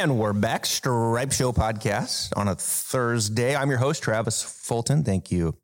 [0.00, 3.56] And we're back, Stripe Show podcast on a Thursday.
[3.56, 5.02] I'm your host, Travis Fulton.
[5.02, 5.56] Thank you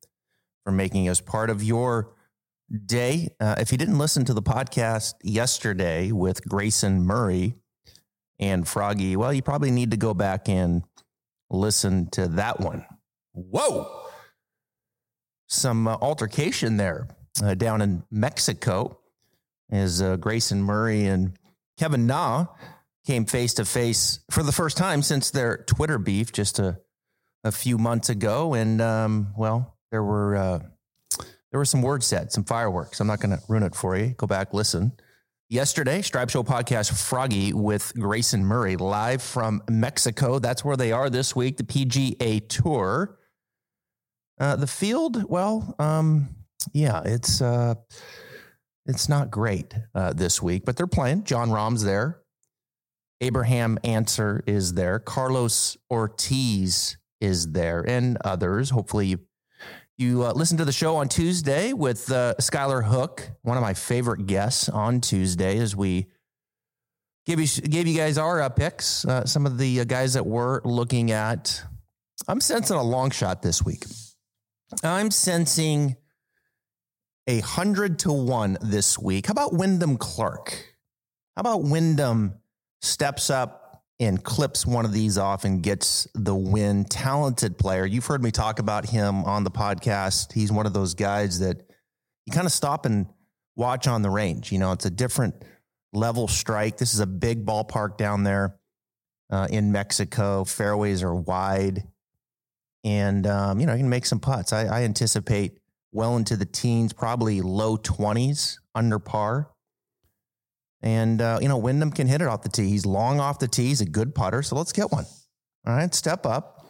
[0.65, 2.11] for making us part of your
[2.85, 3.29] day.
[3.39, 7.55] Uh, if you didn't listen to the podcast yesterday with Grayson Murray
[8.41, 10.83] and Froggy, well, you probably need to go back and
[11.49, 12.85] listen to that one.
[13.35, 14.03] Whoa!
[15.47, 17.07] Some uh, altercation there
[17.41, 18.99] uh, down in Mexico
[19.71, 21.39] as uh, Grayson Murray and
[21.79, 22.47] Kevin Na
[23.07, 26.79] came face to face for the first time since their Twitter beef just a,
[27.45, 28.55] a few months ago.
[28.55, 30.59] And, um, well, there were uh,
[31.55, 32.99] there were some words said, some fireworks.
[32.99, 34.09] I'm not going to ruin it for you.
[34.09, 34.91] Go back, listen.
[35.49, 40.41] Yesterday, Stripe Show podcast Froggy with Grayson Murray live from Mexico.
[40.41, 43.21] That's where they are this week, the PGA Tour.
[44.41, 46.31] Uh, the field, well, um,
[46.73, 47.77] yeah, it's uh,
[48.87, 51.23] it's not great uh, this week, but they're playing.
[51.23, 52.24] Jon Rahm's there.
[53.21, 54.99] Abraham Ancer is there.
[54.99, 58.71] Carlos Ortiz is there, and others.
[58.71, 59.19] Hopefully, you
[59.97, 64.27] you uh, to the show on Tuesday with uh, Skylar Hook, one of my favorite
[64.27, 66.09] guests on Tuesday, as we
[67.27, 69.05] gave you gave you guys our uh, picks.
[69.05, 71.63] Uh, some of the uh, guys that we're looking at.
[72.27, 73.85] I'm sensing a long shot this week.
[74.83, 75.97] I'm sensing
[77.27, 79.27] a hundred to one this week.
[79.27, 80.75] How about Wyndham Clark?
[81.37, 82.35] How about Wyndham
[82.85, 86.85] steps up and clips one of these off and gets the win.
[86.85, 87.87] Talented player.
[87.87, 90.33] You've heard me talk about him on the podcast.
[90.33, 91.63] He's one of those guys that
[92.27, 93.07] you kind of stop and
[93.57, 94.51] watch on the range.
[94.51, 95.35] You know, it's a different
[95.93, 96.77] level strike.
[96.77, 98.57] This is a big ballpark down there
[99.31, 100.45] uh, in Mexico.
[100.45, 101.85] Fairways are wide.
[102.83, 104.53] And, um, you know, you can make some putts.
[104.53, 105.59] I, I anticipate
[105.93, 109.54] well into the teens, probably low 20s under par.
[110.85, 112.69] And, uh, you know, Wyndham can hit it off the tee.
[112.69, 113.69] He's long off the tee.
[113.69, 114.43] He's a good putter.
[114.43, 115.07] So let's get one.
[115.67, 116.67] All right, step up.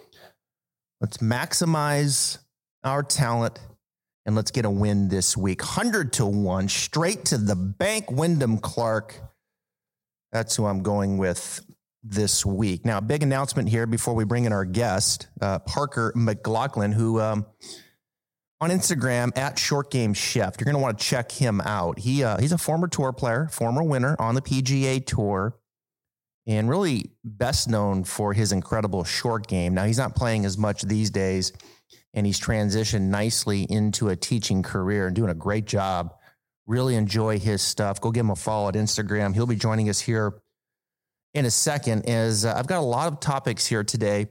[1.01, 2.39] Let's maximize
[2.85, 3.59] our talent
[4.25, 5.61] and let's get a win this week.
[5.61, 8.09] 100 to 1, straight to the bank.
[8.09, 9.21] Wyndham Clark.
[10.31, 11.61] That's who I'm going with
[12.05, 12.85] this week.
[12.85, 17.47] Now, big announcement here before we bring in our guest, uh, Parker McLachlin, who um,
[18.61, 20.55] on Instagram at Short Game Chef.
[20.59, 21.99] You're going to want to check him out.
[21.99, 25.57] He uh, he's a former tour player, former winner on the PGA Tour,
[26.47, 29.75] and really best known for his incredible short game.
[29.75, 31.53] Now he's not playing as much these days,
[32.15, 36.15] and he's transitioned nicely into a teaching career and doing a great job.
[36.67, 38.01] Really enjoy his stuff.
[38.01, 39.35] Go give him a follow at Instagram.
[39.35, 40.41] He'll be joining us here
[41.35, 42.09] in a second.
[42.09, 44.29] As uh, I've got a lot of topics here today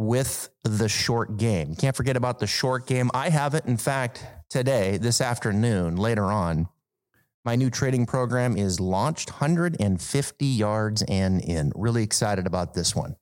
[0.00, 1.76] with the short game.
[1.76, 3.10] Can't forget about the short game.
[3.12, 6.68] I have it, in fact, today, this afternoon, later on.
[7.44, 11.70] My new trading program is launched 150 yards and in.
[11.74, 13.14] Really excited about this one.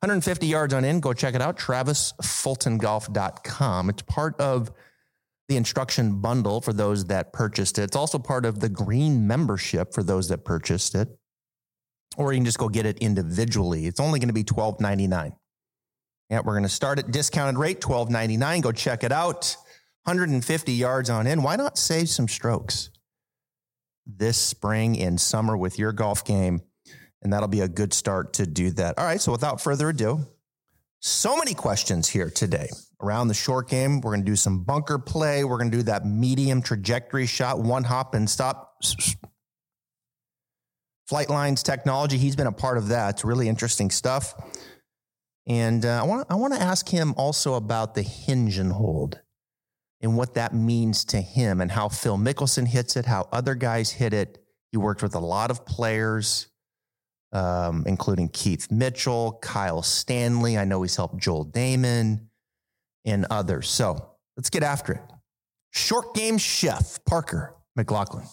[0.00, 0.98] 150 yards on in.
[0.98, 1.56] Go check it out.
[1.58, 3.90] TravisFultonGolf.com.
[3.90, 4.72] It's part of
[5.48, 7.84] the instruction bundle for those that purchased it.
[7.84, 11.06] It's also part of the green membership for those that purchased it.
[12.16, 13.86] Or you can just go get it individually.
[13.86, 15.36] It's only going to be $12.99.
[16.30, 18.60] Yeah, we're going to start at discounted rate, twelve ninety nine.
[18.60, 19.56] Go check it out.
[20.04, 21.42] 150 yards on in.
[21.42, 22.90] Why not save some strokes
[24.06, 26.62] this spring and summer with your golf game?
[27.22, 28.96] And that'll be a good start to do that.
[28.98, 29.20] All right.
[29.20, 30.24] So without further ado,
[31.00, 32.68] so many questions here today
[33.02, 34.00] around the short game.
[34.00, 35.42] We're going to do some bunker play.
[35.42, 38.80] We're going to do that medium trajectory shot, one hop and stop.
[41.08, 42.16] Flight lines technology.
[42.16, 43.10] He's been a part of that.
[43.10, 44.34] It's really interesting stuff.
[45.46, 49.20] And uh, I want I want to ask him also about the hinge and hold
[50.00, 53.90] and what that means to him and how Phil Mickelson hits it, how other guys
[53.90, 54.42] hit it.
[54.72, 56.48] He worked with a lot of players,
[57.32, 60.58] um, including Keith Mitchell, Kyle Stanley.
[60.58, 62.26] I know he's helped Joel Dahmen
[63.04, 63.70] and others.
[63.70, 65.02] So let's get after it.
[65.70, 68.26] Short game chef Parker McLachlin.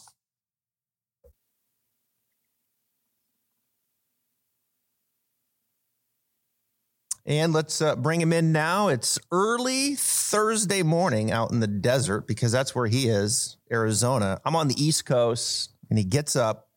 [7.26, 8.90] And let's uh, bring him in now.
[8.90, 14.42] It's early Thursday morning out in the desert because that's where he is, Arizona.
[14.44, 16.68] I'm on the East Coast, and he gets up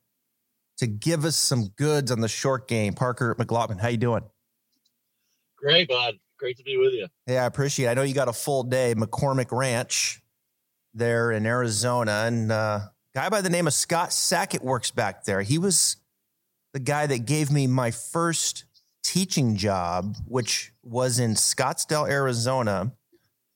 [0.78, 2.93] to give us some goods on the short game.
[2.93, 4.22] Parker McLachlin, how you doing?
[5.56, 6.14] Great, bud.
[6.38, 7.08] Great to be with you.
[7.26, 7.90] Yeah, I appreciate it.
[7.90, 10.22] I know you got a full day, McCormick Ranch
[10.94, 12.25] there in Arizona.
[12.26, 12.81] And uh,
[13.14, 15.40] guy by the name of Scott Sackett works back there.
[15.42, 15.96] He was
[16.72, 18.65] the guy that gave me my first
[19.06, 22.93] teaching job, which was in Scottsdale, Arizona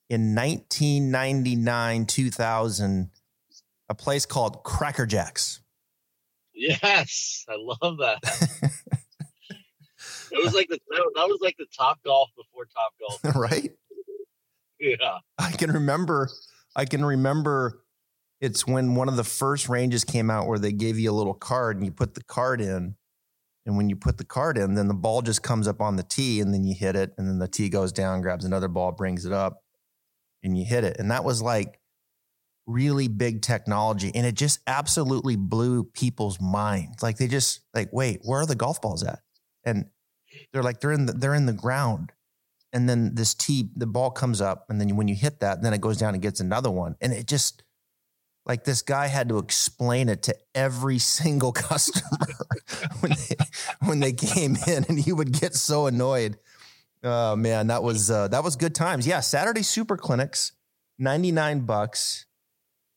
[0.09, 3.11] in 1999, 2000,
[3.89, 5.61] a place called Cracker Jacks.
[6.55, 8.19] Yes, I love that.
[10.31, 13.35] it was like the that was like the top golf before top golf.
[13.37, 13.73] right?
[14.79, 15.19] Yeah.
[15.39, 16.29] I can remember
[16.77, 17.83] I can remember
[18.41, 21.35] it's when one of the first ranges came out where they gave you a little
[21.35, 22.95] card and you put the card in.
[23.71, 26.03] And when you put the card in, then the ball just comes up on the
[26.03, 27.15] tee and then you hit it.
[27.17, 29.63] And then the tee goes down, grabs another ball, brings it up,
[30.43, 30.97] and you hit it.
[30.99, 31.79] And that was like
[32.67, 34.11] really big technology.
[34.13, 37.01] And it just absolutely blew people's minds.
[37.01, 39.21] Like they just like, wait, where are the golf balls at?
[39.65, 39.85] And
[40.53, 42.11] they're like, they're in the they're in the ground.
[42.73, 45.73] And then this tee, the ball comes up, and then when you hit that, then
[45.73, 46.97] it goes down and gets another one.
[47.01, 47.63] And it just
[48.51, 52.27] like this guy had to explain it to every single customer
[52.99, 53.37] when they
[53.87, 56.37] when they came in, and he would get so annoyed.
[57.05, 59.07] Oh man, that was uh, that was good times.
[59.07, 60.51] Yeah, Saturday Super Clinics,
[60.99, 62.27] ninety nine bucks.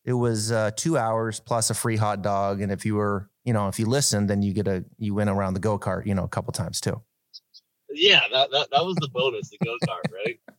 [0.04, 3.54] It was uh, two hours plus a free hot dog, and if you were, you
[3.54, 6.16] know, if you listened, then you get a you went around the go kart, you
[6.16, 7.00] know, a couple times too.
[7.92, 10.40] Yeah, that that, that was the bonus, the go kart, right?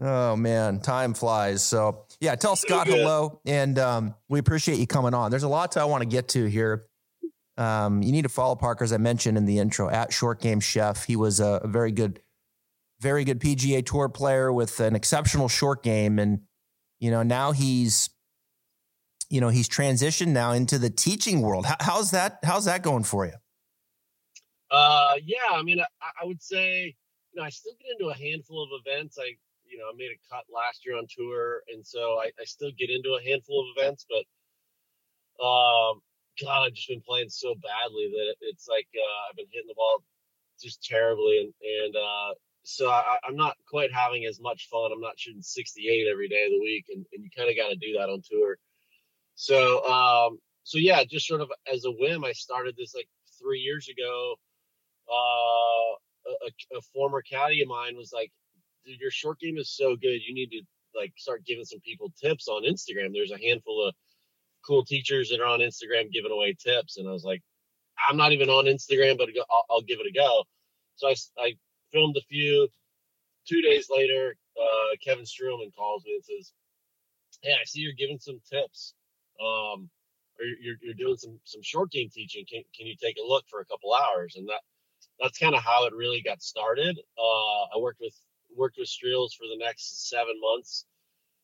[0.00, 1.64] Oh man, time flies.
[1.64, 5.30] So yeah, tell Scott hello, and um, we appreciate you coming on.
[5.30, 6.86] There's a lot to, I want to get to here.
[7.56, 10.60] Um, you need to follow Parker, as I mentioned in the intro, at Short Game
[10.60, 11.04] Chef.
[11.04, 12.20] He was a, a very good,
[13.00, 16.40] very good PGA Tour player with an exceptional short game, and
[16.98, 18.10] you know now he's,
[19.30, 21.66] you know, he's transitioned now into the teaching world.
[21.66, 22.38] How, how's that?
[22.42, 23.34] How's that going for you?
[24.70, 25.84] Uh, yeah, I mean, I,
[26.22, 26.96] I would say,
[27.32, 29.18] you know, I still get into a handful of events.
[29.20, 29.36] I
[29.78, 32.72] you know, I made a cut last year on tour, and so I, I still
[32.76, 34.26] get into a handful of events, but
[35.38, 36.02] um,
[36.42, 39.78] God, I've just been playing so badly that it's like uh, I've been hitting the
[39.78, 40.02] ball
[40.60, 42.34] just terribly, and and uh,
[42.64, 44.90] so I, I'm not quite having as much fun.
[44.92, 47.68] I'm not shooting 68 every day of the week, and, and you kind of got
[47.68, 48.58] to do that on tour.
[49.36, 53.08] So um, so yeah, just sort of as a whim, I started this like
[53.40, 54.34] three years ago.
[55.08, 55.94] Uh,
[56.44, 58.30] a, a former caddy of mine was like,
[58.84, 60.20] dude, your short game is so good.
[60.26, 60.62] You need to
[60.96, 63.12] like start giving some people tips on Instagram.
[63.12, 63.94] There's a handful of
[64.66, 66.98] cool teachers that are on Instagram giving away tips.
[66.98, 67.42] And I was like,
[68.08, 70.44] I'm not even on Instagram, but I'll, I'll give it a go.
[70.96, 71.54] So I, I
[71.92, 72.68] filmed a few.
[73.48, 76.52] Two days later, uh, Kevin Streelman calls me and says,
[77.42, 78.94] Hey, I see you're giving some tips.
[79.40, 79.88] Um,
[80.38, 82.44] or you're, you're doing some, some short game teaching.
[82.50, 84.34] Can, can you take a look for a couple hours?
[84.36, 84.60] And that,
[85.20, 86.98] that's kind of how it really got started.
[87.18, 88.14] Uh, I worked with
[88.56, 90.84] worked with Streels for the next seven months,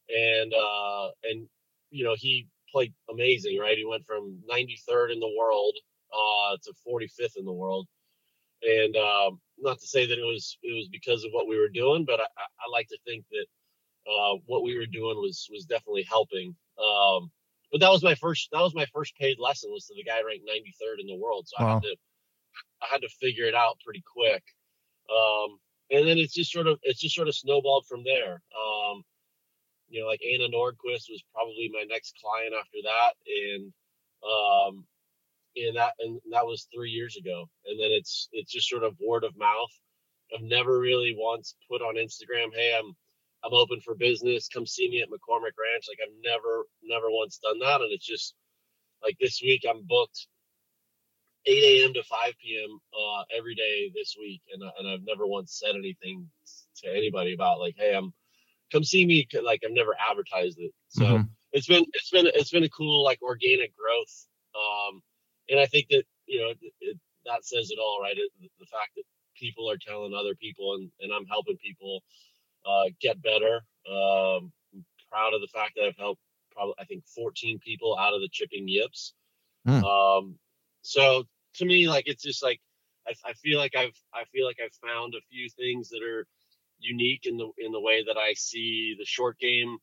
[0.09, 1.47] and uh, and
[1.91, 3.79] you know he played amazing, right?
[3.79, 5.75] He went from 93rd in the world
[6.13, 7.87] uh, to 45th in the world,
[8.63, 11.69] and um, not to say that it was it was because of what we were
[11.69, 13.47] doing, but I, I like to think that
[14.11, 16.55] uh, what we were doing was was definitely helping.
[16.79, 17.31] Um,
[17.71, 20.21] but that was my first that was my first paid lesson was to the guy
[20.23, 21.71] ranked 93rd in the world, so wow.
[21.71, 21.97] I had to
[22.83, 24.43] I had to figure it out pretty quick.
[25.11, 25.59] Um,
[25.91, 28.41] and then it's just sort of it's just sort of snowballed from there.
[28.55, 29.03] Um,
[29.89, 33.73] you know, like Anna Nordqvist was probably my next client after that, and
[34.25, 34.85] um,
[35.57, 37.49] and that and that was three years ago.
[37.67, 39.71] And then it's it's just sort of word of mouth.
[40.35, 42.95] I've never really once put on Instagram, "Hey, I'm
[43.45, 44.49] I'm open for business.
[44.49, 48.07] Come see me at McCormick Ranch." Like I've never never once done that, and it's
[48.07, 48.35] just
[49.03, 50.27] like this week I'm booked
[51.47, 51.95] 8 a.m.
[51.95, 52.79] to 5 p.m.
[52.93, 56.29] Uh, every day this week, and and I've never once said anything
[56.83, 58.13] to anybody about like, hey, I'm
[58.73, 59.27] come see me.
[59.43, 61.23] Like I've never advertised it, so mm-hmm.
[61.53, 64.27] it's been it's been it's been a cool like organic growth.
[64.55, 65.03] Um,
[65.49, 68.17] and I think that you know it, it, that says it all, right?
[68.17, 69.05] It, the fact that
[69.37, 72.03] people are telling other people, and and I'm helping people
[72.67, 73.61] uh, get better.
[73.91, 76.21] Um, I'm proud of the fact that I've helped
[76.53, 79.15] probably I think 14 people out of the chipping yips.
[79.67, 79.83] Mm.
[79.83, 80.39] Um,
[80.83, 81.25] so
[81.57, 82.61] to me, like it's just like
[83.07, 86.27] I, I feel like I've I feel like I've found a few things that are
[86.79, 89.79] unique in the in the way that I see the short game,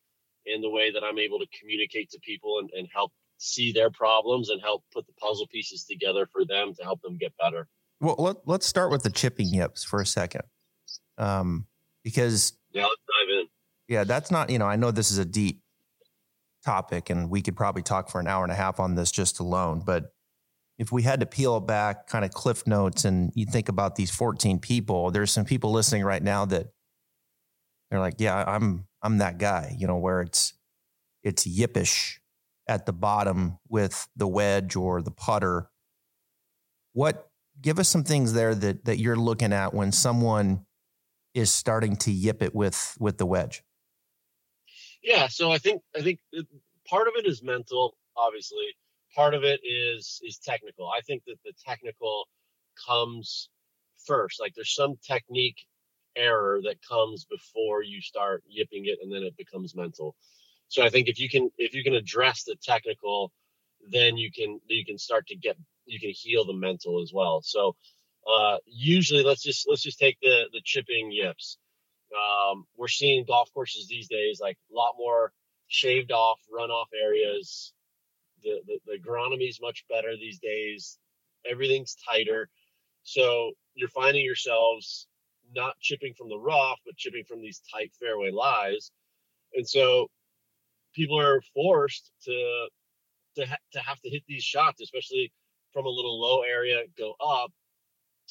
[0.46, 3.90] in the way that I'm able to communicate to people and, and help see their
[3.90, 7.68] problems and help put the puzzle pieces together for them to help them get better.
[8.00, 10.44] Well, let, let's start with the chipping yips for a second,
[11.18, 11.68] um,
[12.04, 13.48] because yeah, let's dive in.
[13.88, 15.62] Yeah, that's not you know I know this is a deep
[16.64, 19.40] topic and we could probably talk for an hour and a half on this just
[19.40, 20.14] alone, but
[20.82, 24.10] if we had to peel back kind of cliff notes and you think about these
[24.10, 26.70] 14 people, there's some people listening right now that
[27.90, 30.56] they're like, yeah, I'm, I'm that guy, you know, where it's,
[31.22, 32.18] it's yippish
[32.68, 35.70] at the bottom with the wedge or the putter.
[36.94, 37.30] What,
[37.62, 40.66] give us some things there that, that you're looking at when someone
[41.36, 43.62] is starting to yip it with, with the wedge.
[45.04, 45.28] Yeah.
[45.28, 46.22] So I think, I think
[46.88, 48.66] part of it is mental, obviously
[49.16, 50.90] part of it is is technical.
[50.90, 52.28] I think that the technical
[52.88, 53.50] comes
[54.06, 54.40] first.
[54.40, 55.58] Like there's some technique
[56.16, 60.16] error that comes before you start yipping it and then it becomes mental.
[60.68, 63.32] So I think if you can if you can address the technical,
[63.92, 67.42] then you can you can start to get you can heal the mental as well.
[67.44, 67.76] So
[68.28, 71.58] uh, usually let's just let's just take the the chipping yips.
[72.16, 75.32] Um, we're seeing golf courses these days like a lot more
[75.68, 77.74] shaved off runoff areas.
[78.44, 80.98] The, the, the agronomy is much better these days.
[81.50, 82.50] Everything's tighter.
[83.04, 85.08] So you're finding yourselves
[85.54, 88.92] not chipping from the rough, but chipping from these tight fairway lies.
[89.54, 90.08] And so
[90.94, 92.68] people are forced to
[93.38, 95.32] to ha- to have to hit these shots, especially
[95.74, 97.52] from a little low area, go up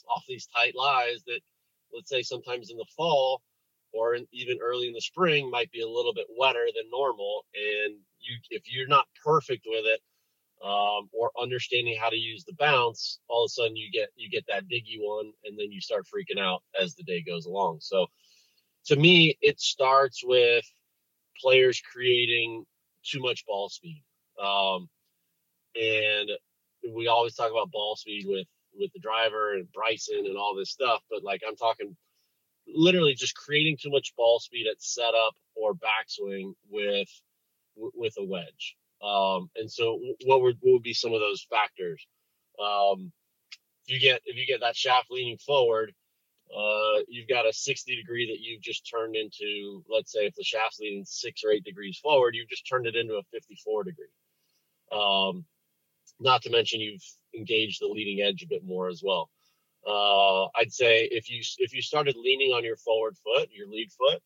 [0.09, 1.41] off these tight lies that,
[1.93, 3.43] let's say, sometimes in the fall
[3.93, 7.45] or in, even early in the spring might be a little bit wetter than normal.
[7.55, 10.01] And you, if you're not perfect with it,
[10.65, 14.29] um, or understanding how to use the bounce, all of a sudden you get you
[14.29, 17.79] get that diggy one, and then you start freaking out as the day goes along.
[17.81, 18.07] So,
[18.87, 20.65] to me, it starts with
[21.41, 22.65] players creating
[23.05, 24.03] too much ball speed,
[24.43, 24.89] um,
[25.75, 26.31] and
[26.95, 28.47] we always talk about ball speed with
[28.79, 31.97] with the driver and Bryson and all this stuff, but like I'm talking
[32.75, 37.09] literally just creating too much ball speed at setup or backswing with
[37.77, 38.77] with a wedge.
[39.03, 42.07] Um, and so, what would what would be some of those factors?
[42.63, 43.13] Um,
[43.87, 45.95] if you get if you get that shaft leaning forward,
[46.55, 49.83] uh, you've got a 60 degree that you've just turned into.
[49.89, 52.97] Let's say if the shaft's leaning six or eight degrees forward, you've just turned it
[52.97, 54.07] into a 54 degree.
[54.93, 55.45] Um,
[56.19, 59.31] not to mention you've engaged the leading edge a bit more as well.
[59.87, 63.91] Uh, I'd say if you if you started leaning on your forward foot, your lead
[63.93, 64.21] foot,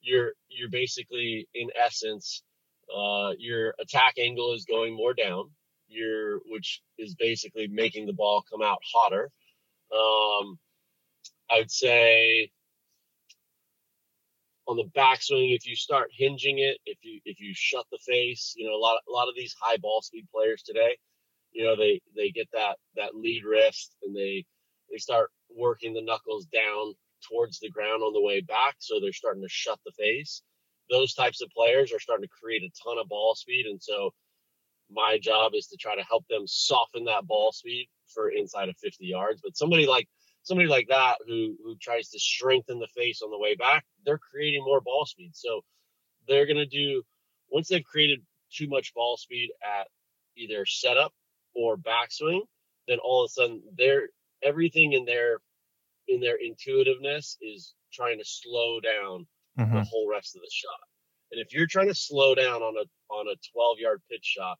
[0.00, 2.42] you're you're basically in essence
[2.94, 5.50] uh, your attack angle is going more down,
[5.88, 9.30] your which is basically making the ball come out hotter.
[9.92, 10.58] Um,
[11.50, 12.50] I would say
[14.66, 18.54] on the backswing, if you start hinging it, if you if you shut the face,
[18.56, 20.96] you know a lot a lot of these high ball speed players today,
[21.52, 24.44] you know they they get that that lead wrist and they
[24.90, 26.94] they start working the knuckles down
[27.28, 30.42] towards the ground on the way back, so they're starting to shut the face.
[30.90, 34.12] Those types of players are starting to create a ton of ball speed, and so
[34.90, 38.76] my job is to try to help them soften that ball speed for inside of
[38.78, 39.40] 50 yards.
[39.42, 40.08] But somebody like
[40.42, 44.18] somebody like that who who tries to strengthen the face on the way back, they're
[44.18, 45.30] creating more ball speed.
[45.34, 45.62] So
[46.28, 47.02] they're to do
[47.50, 48.20] once they've created
[48.52, 49.86] too much ball speed at
[50.36, 51.12] either setup
[51.54, 52.40] or backswing,
[52.88, 54.08] then all of a sudden they're
[54.42, 55.38] everything in their
[56.08, 59.26] in their intuitiveness is trying to slow down
[59.60, 59.76] mm-hmm.
[59.76, 60.80] the whole rest of the shot.
[61.32, 64.58] And if you're trying to slow down on a on a 12 yard pitch shot,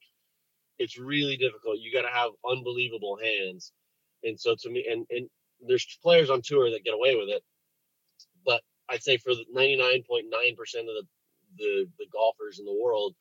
[0.79, 1.79] it's really difficult.
[1.79, 3.73] You got to have unbelievable hands.
[4.23, 5.29] And so to me, and and
[5.67, 7.43] there's players on tour that get away with it,
[8.45, 11.03] but I'd say for the 99.9% of the,
[11.59, 13.15] the the golfers in the world,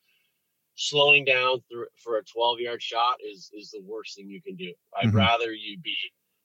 [0.76, 4.56] slowing down through for a 12 yard shot is is the worst thing you can
[4.56, 4.72] do.
[4.96, 5.16] I'd mm-hmm.
[5.16, 5.96] rather you be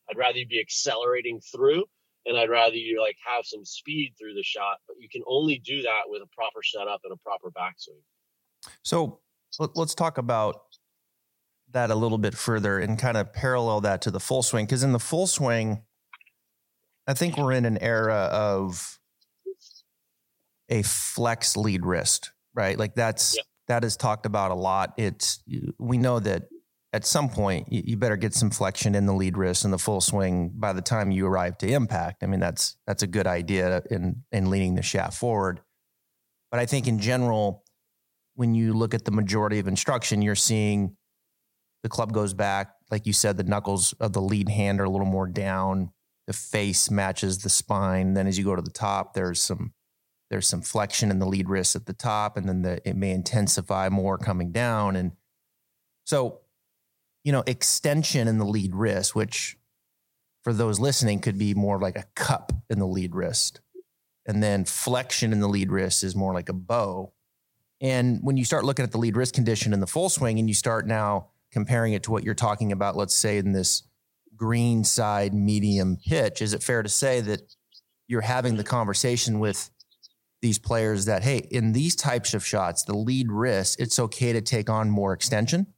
[0.09, 1.85] I'd rather you be accelerating through
[2.25, 5.59] and I'd rather you like have some speed through the shot, but you can only
[5.59, 8.01] do that with a proper setup and a proper backswing.
[8.83, 9.19] So
[9.57, 10.61] let's talk about
[11.71, 14.65] that a little bit further and kind of parallel that to the full swing.
[14.65, 15.83] Because in the full swing,
[17.07, 18.99] I think we're in an era of
[20.69, 22.77] a flex lead wrist, right?
[22.77, 24.93] Like that's that is talked about a lot.
[24.97, 25.43] It's
[25.77, 26.43] we know that
[26.95, 29.99] at some point you better get some flexion in the lead wrist and the full
[29.99, 32.23] swing by the time you arrive to impact.
[32.23, 35.59] I mean that's that's a good idea in in leaning the shaft forward.
[36.51, 37.65] But I think in general,
[38.35, 40.95] when you look at the majority of instruction, you're seeing
[41.83, 44.89] the club goes back, like you said, the knuckles of the lead hand are a
[44.89, 45.91] little more down.
[46.27, 48.13] The face matches the spine.
[48.13, 49.73] Then as you go to the top, there's some
[50.29, 53.11] there's some flexion in the lead wrist at the top, and then the, it may
[53.11, 54.95] intensify more coming down.
[54.95, 55.11] And
[56.05, 56.39] so
[57.25, 59.57] you know, extension in the lead wrist, which
[60.43, 63.61] for those listening could be more like a cup in the lead wrist.
[64.27, 67.13] And then flexion in the lead wrist is more like a bow.
[67.81, 70.47] And when you start looking at the lead wrist condition in the full swing and
[70.47, 73.81] you start now comparing it to what you're talking about, let's say in this
[74.35, 77.41] green side medium pitch, is it fair to say that
[78.07, 79.71] you're having the conversation with
[80.43, 84.41] these players that, hey, in these types of shots, the lead wrist, it's okay to
[84.41, 85.73] take on more extension?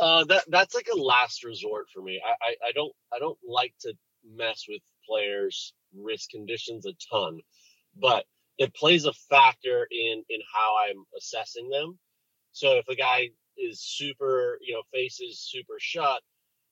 [0.00, 2.22] Uh, that that's like a last resort for me.
[2.26, 7.40] I, I, I don't I don't like to mess with players' wrist conditions a ton,
[8.00, 8.24] but
[8.58, 11.98] it plays a factor in in how I'm assessing them.
[12.52, 16.22] So if a guy is super, you know, faces super shut,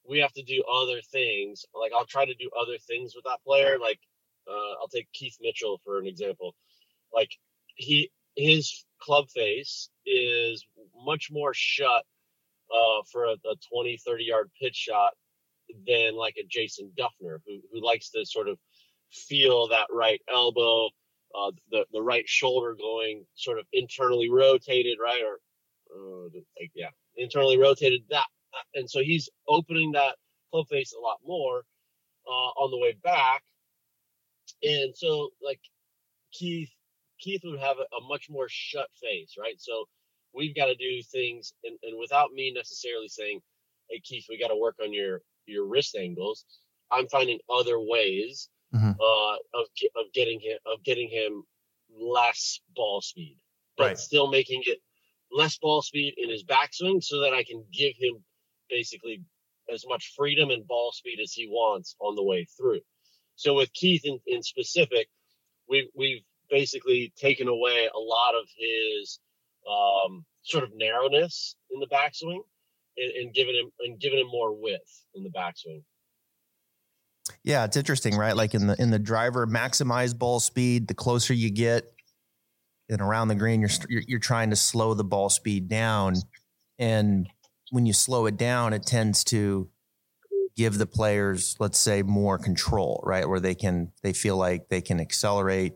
[0.08, 1.66] we have to do other things.
[1.74, 3.78] Like I'll try to do other things with that player.
[3.78, 4.00] Like
[4.50, 6.54] uh, I'll take Keith Mitchell for an example.
[7.12, 7.30] Like
[7.76, 10.66] he his club face is
[11.04, 12.04] much more shut
[12.72, 15.12] uh, for a, a 20, 30 yard pitch shot
[15.86, 18.58] than like a Jason Dufner, who who likes to sort of
[19.12, 20.86] feel that right elbow,
[21.34, 25.38] uh, the the right shoulder going sort of internally rotated, right, or
[25.94, 26.28] uh,
[26.60, 28.02] like yeah, internally rotated.
[28.10, 28.26] That
[28.74, 30.16] and so he's opening that
[30.50, 31.62] club face a lot more
[32.26, 33.42] uh, on the way back,
[34.62, 35.60] and so like
[36.32, 36.70] Keith
[37.20, 39.56] Keith would have a, a much more shut face, right?
[39.58, 39.86] So
[40.34, 43.40] we've got to do things, and, and without me necessarily saying,
[43.88, 46.44] "Hey Keith, we got to work on your your wrist angles,"
[46.90, 48.90] I'm finding other ways mm-hmm.
[48.90, 49.66] uh, of
[49.96, 51.44] of getting him of getting him
[51.90, 53.38] less ball speed,
[53.76, 53.98] but right.
[53.98, 54.78] still making it
[55.30, 58.24] less ball speed in his backswing, so that I can give him
[58.70, 59.22] basically
[59.72, 62.80] as much freedom and ball speed as he wants on the way through.
[63.36, 65.08] So with Keith in, in specific,
[65.68, 69.20] we've we've basically taken away a lot of his
[69.68, 72.40] um, sort of narrowness in the backswing
[72.96, 75.82] and, and given him and given him more width in the backswing.
[77.44, 78.36] Yeah, it's interesting, right?
[78.36, 80.88] Like in the in the driver, maximize ball speed.
[80.88, 81.84] The closer you get,
[82.88, 86.14] and around the green, you're you're, you're trying to slow the ball speed down,
[86.78, 87.28] and
[87.70, 89.68] when you slow it down, it tends to
[90.56, 93.28] give the players, let's say, more control, right?
[93.28, 95.74] Where they can they feel like they can accelerate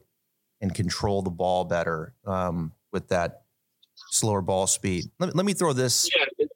[0.61, 3.42] and control the ball better um, with that
[4.23, 5.11] slower ball speed.
[5.19, 6.09] Let me, let me throw this.
[6.15, 6.47] Yeah,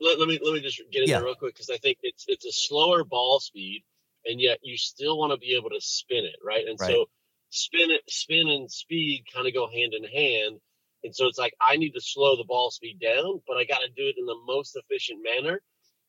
[0.00, 1.18] let, let me let me just get in yeah.
[1.18, 3.84] there real quick because I think it's it's a slower ball speed,
[4.24, 6.66] and yet you still want to be able to spin it, right?
[6.66, 6.90] And right.
[6.90, 7.04] so
[7.50, 10.58] spin it, spin and speed kind of go hand in hand.
[11.04, 13.80] And so it's like I need to slow the ball speed down, but I got
[13.80, 15.60] to do it in the most efficient manner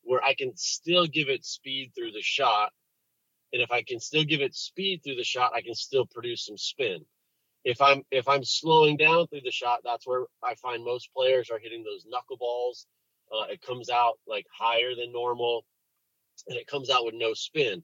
[0.04, 2.72] where I can still give it speed through the shot.
[3.52, 6.46] And if I can still give it speed through the shot, I can still produce
[6.46, 7.06] some spin.
[7.64, 11.50] If I'm if I'm slowing down through the shot, that's where I find most players
[11.50, 12.86] are hitting those knuckleballs.
[13.32, 15.66] Uh, it comes out like higher than normal,
[16.48, 17.84] and it comes out with no spin.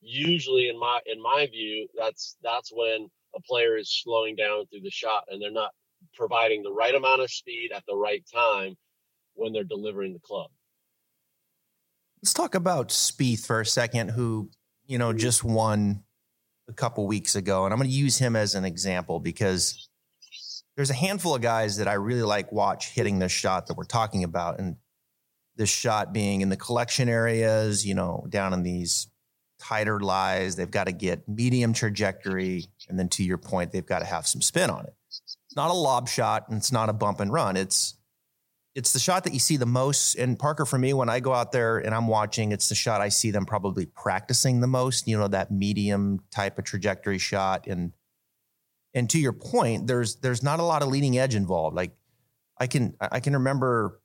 [0.00, 4.80] Usually, in my in my view, that's that's when a player is slowing down through
[4.80, 5.70] the shot and they're not
[6.14, 8.74] providing the right amount of speed at the right time
[9.34, 10.50] when they're delivering the club.
[12.22, 14.50] Let's talk about Spieth for a second, who
[14.86, 16.02] you know just won
[16.68, 19.88] a couple weeks ago, and I'm going to use him as an example because
[20.76, 23.84] there's a handful of guys that I really like watch hitting this shot that we're
[23.84, 24.76] talking about, and
[25.56, 29.08] this shot being in the collection areas, you know, down in these
[29.58, 30.56] tighter lies.
[30.56, 34.26] They've got to get medium trajectory, and then to your point, they've got to have
[34.26, 37.32] some spin on it It's not a lob shot and it's not a bump and
[37.32, 37.56] run.
[37.56, 37.95] It's
[38.76, 40.16] it's the shot that you see the most.
[40.16, 43.00] And Parker, for me, when I go out there and I'm watching, it's the shot
[43.00, 45.08] I see them probably practicing the most.
[45.08, 47.66] You know, that medium type of trajectory shot.
[47.66, 47.94] And
[48.92, 51.74] and to your point, there's there's not a lot of leading edge involved.
[51.74, 51.96] Like
[52.58, 53.98] I can I can remember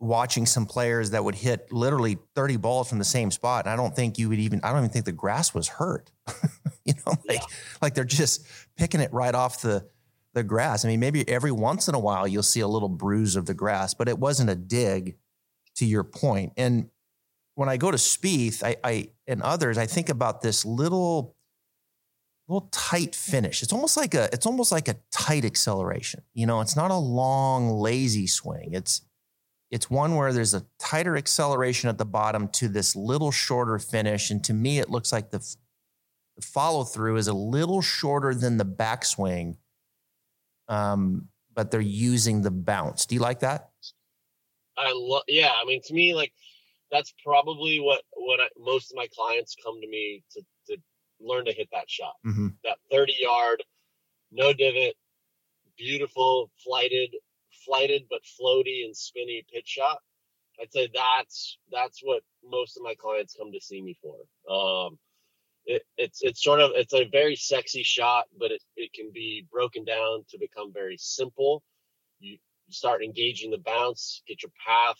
[0.00, 3.66] watching some players that would hit literally 30 balls from the same spot.
[3.66, 6.10] And I don't think you would even I don't even think the grass was hurt.
[6.86, 7.56] you know, like yeah.
[7.82, 8.46] like they're just
[8.78, 9.86] picking it right off the
[10.34, 10.84] the grass.
[10.84, 13.54] I mean, maybe every once in a while you'll see a little bruise of the
[13.54, 15.16] grass, but it wasn't a dig
[15.76, 16.52] to your point.
[16.56, 16.90] And
[17.54, 21.36] when I go to Spieth, I, I and others, I think about this little
[22.48, 23.62] little tight finish.
[23.62, 26.22] It's almost like a it's almost like a tight acceleration.
[26.34, 28.70] You know, it's not a long lazy swing.
[28.72, 29.02] It's
[29.70, 34.30] it's one where there's a tighter acceleration at the bottom to this little shorter finish
[34.30, 35.38] and to me it looks like the,
[36.36, 39.56] the follow through is a little shorter than the backswing
[40.68, 43.06] um, but they're using the bounce.
[43.06, 43.70] Do you like that?
[44.76, 45.22] I love.
[45.28, 46.32] Yeah, I mean, to me, like
[46.90, 50.76] that's probably what what I, most of my clients come to me to to
[51.20, 52.14] learn to hit that shot.
[52.26, 52.48] Mm-hmm.
[52.64, 53.62] That thirty yard,
[54.32, 54.94] no divot,
[55.76, 57.14] beautiful flighted,
[57.64, 59.98] flighted but floaty and spinny pitch shot.
[60.60, 64.16] I'd say that's that's what most of my clients come to see me for.
[64.52, 64.98] Um,
[65.66, 69.46] it, it's it's sort of it's a very sexy shot, but it, it can be
[69.50, 71.62] broken down to become very simple.
[72.20, 72.38] You,
[72.70, 74.98] start engaging the bounce, get your path,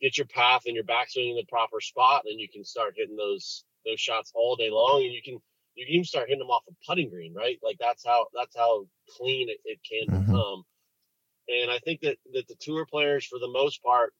[0.00, 3.16] get your path and your backswing in the proper spot, and you can start hitting
[3.16, 5.38] those those shots all day long, and you can
[5.74, 7.58] you can even start hitting them off a putting green, right?
[7.62, 10.26] Like that's how that's how clean it, it can mm-hmm.
[10.26, 10.64] become.
[11.48, 14.12] And I think that that the tour players, for the most part,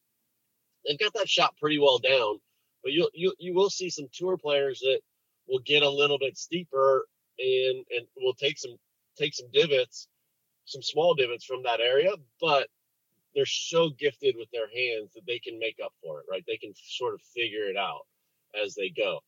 [0.86, 2.38] they've got that shot pretty well down.
[2.82, 5.00] But you you you will see some tour players that
[5.48, 7.06] will get a little bit steeper
[7.38, 8.76] and and we'll take some
[9.18, 10.08] take some divots,
[10.64, 12.68] some small divots from that area, but
[13.34, 16.44] they're so gifted with their hands that they can make up for it, right?
[16.46, 18.02] They can sort of figure it out
[18.60, 19.20] as they go.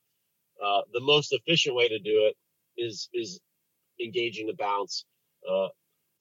[0.63, 2.37] Uh, the most efficient way to do it
[2.77, 3.41] is is
[4.03, 5.05] engaging the bounce,
[5.49, 5.69] uh,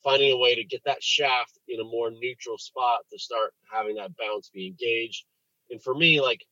[0.04, 3.96] finding a way to get that shaft in a more neutral spot to start having
[3.96, 5.26] that bounce be engaged.
[5.70, 6.46] And for me, like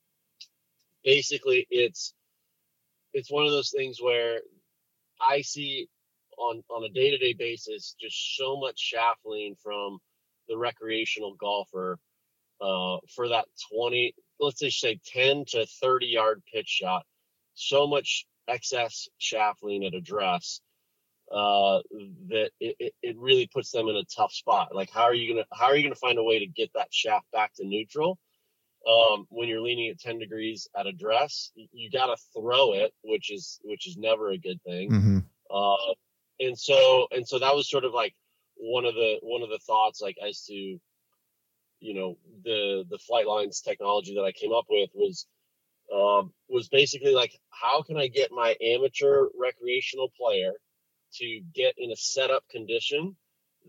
[1.04, 2.14] basically, it's
[3.14, 4.40] it's one of those things where
[5.22, 5.88] I see
[6.38, 8.94] on on a day to day basis just so much
[9.26, 10.00] lean from
[10.48, 12.00] the recreational golfer
[12.62, 17.06] uh, for that 20, let's just say 10 to 30 yard pitch shot.
[17.54, 19.08] So much excess
[19.62, 20.62] lean at address
[21.32, 21.80] uh,
[22.30, 24.74] that it, it really puts them in a tough spot.
[24.74, 26.94] Like, how are you gonna how are you gonna find a way to get that
[26.94, 28.18] shaft back to neutral
[28.88, 31.52] um, when you're leaning at 10 degrees at address?
[31.56, 34.92] You got to throw it, which is which is never a good thing.
[34.92, 35.18] Mm-hmm.
[35.50, 35.94] Uh,
[36.40, 38.14] and so and so that was sort of like
[38.56, 40.80] one of the one of the thoughts like as to
[41.80, 45.28] you know the the flight lines technology that I came up with was
[45.94, 50.54] um, was basically like how can I get my amateur recreational player
[51.16, 53.16] to get in a setup condition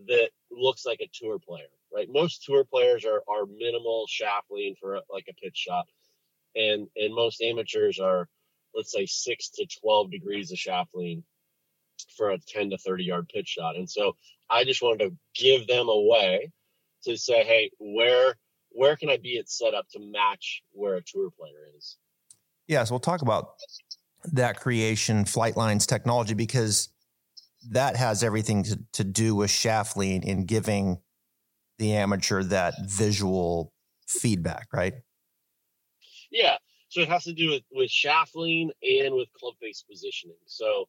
[0.07, 2.07] that looks like a tour player, right?
[2.09, 5.85] Most tour players are are minimal shaft lean for like a pitch shot,
[6.55, 8.27] and and most amateurs are
[8.75, 11.23] let's say six to twelve degrees of shaft lean
[12.15, 13.75] for a 10 to 30 yard pitch shot.
[13.75, 14.15] And so
[14.49, 16.51] I just wanted to give them a way
[17.03, 18.35] to say, hey, where
[18.71, 21.97] where can I be at setup to match where a tour player is?
[22.67, 23.55] Yeah, so we'll talk about
[24.31, 26.89] that creation, Flightlines technology, because
[27.71, 30.99] that has everything to, to do with shaft lean in giving
[31.79, 33.73] the amateur that visual
[34.07, 34.93] feedback, right?
[36.29, 36.57] Yeah.
[36.89, 40.37] So it has to do with, with shaft lean and with club face positioning.
[40.45, 40.85] So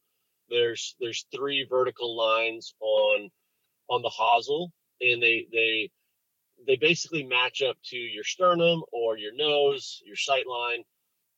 [0.49, 3.31] there's there's three vertical lines on
[3.89, 5.91] on the hosel, and they they
[6.67, 10.83] they basically match up to your sternum or your nose, your sight line,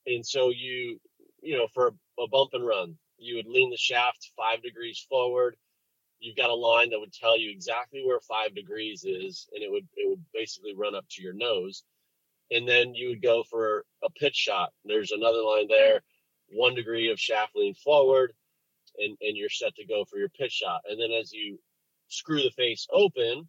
[0.06, 0.98] and so you
[1.42, 1.88] you know for
[2.18, 5.56] a bump and run, you would lean the shaft five degrees forward.
[6.22, 9.70] You've got a line that would tell you exactly where five degrees is, and it
[9.70, 11.82] would it would basically run up to your nose.
[12.52, 14.70] And then you would go for a pitch shot.
[14.84, 16.02] There's another line there,
[16.48, 18.32] one degree of shaft lean forward,
[18.98, 20.82] and, and you're set to go for your pitch shot.
[20.88, 21.58] And then as you
[22.06, 23.48] screw the face open,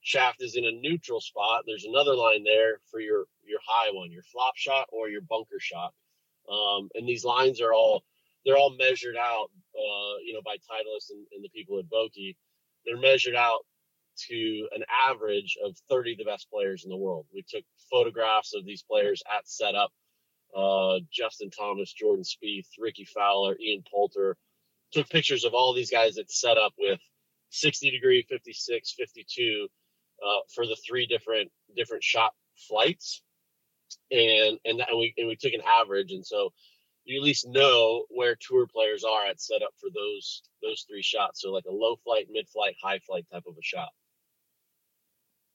[0.00, 1.62] shaft is in a neutral spot.
[1.64, 5.60] There's another line there for your your high one, your flop shot or your bunker
[5.60, 5.92] shot.
[6.50, 8.02] Um, and these lines are all
[8.44, 12.36] they're all measured out, uh, you know, by Titleist and, and the people at Vokey.
[12.84, 13.60] They're measured out
[14.28, 17.26] to an average of 30 of the best players in the world.
[17.34, 19.90] We took photographs of these players at setup.
[20.56, 24.36] Uh, Justin Thomas, Jordan Spieth, Rickie Fowler, Ian Poulter,
[24.92, 26.98] took pictures of all these guys that set up with
[27.50, 29.68] 60 degree, 56, 52
[30.22, 32.32] uh, for the three different different shot
[32.68, 33.22] flights,
[34.10, 36.52] and and, and we and we took an average, and so
[37.04, 41.42] you at least know where tour players are at setup for those those three shots.
[41.42, 43.88] So like a low flight, mid flight, high flight type of a shot.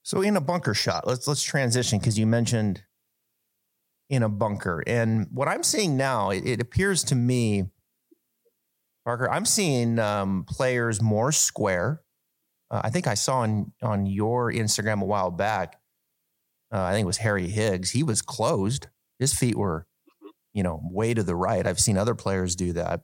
[0.04, 2.84] So in a bunker shot, let's let's transition because you mentioned
[4.10, 7.66] in a bunker, and what I'm seeing now, it, it appears to me
[9.06, 12.02] Parker, I'm seeing um, players more square.
[12.72, 15.80] Uh, I think I saw on on your Instagram a while back.
[16.74, 17.92] Uh, I think it was Harry Higgs.
[17.92, 18.88] He was closed.
[19.20, 19.86] His feet were,
[20.56, 21.68] you know, way to the right.
[21.68, 23.02] I've seen other players do that.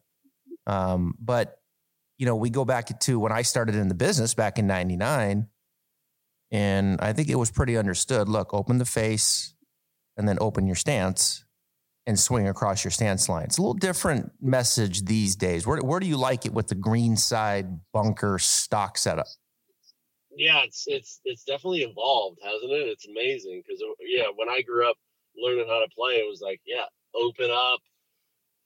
[0.65, 1.57] Um, but
[2.17, 5.47] you know, we go back to when I started in the business back in '99,
[6.49, 8.29] and I think it was pretty understood.
[8.29, 9.53] Look, open the face,
[10.17, 11.43] and then open your stance
[12.07, 13.45] and swing across your stance line.
[13.45, 15.67] It's a little different message these days.
[15.67, 19.27] Where, where do you like it with the green side bunker stock setup?
[20.35, 22.87] Yeah, it's it's it's definitely evolved, hasn't it?
[22.87, 24.95] It's amazing because yeah, when I grew up
[25.35, 26.85] learning how to play, it was like yeah,
[27.15, 27.79] open up,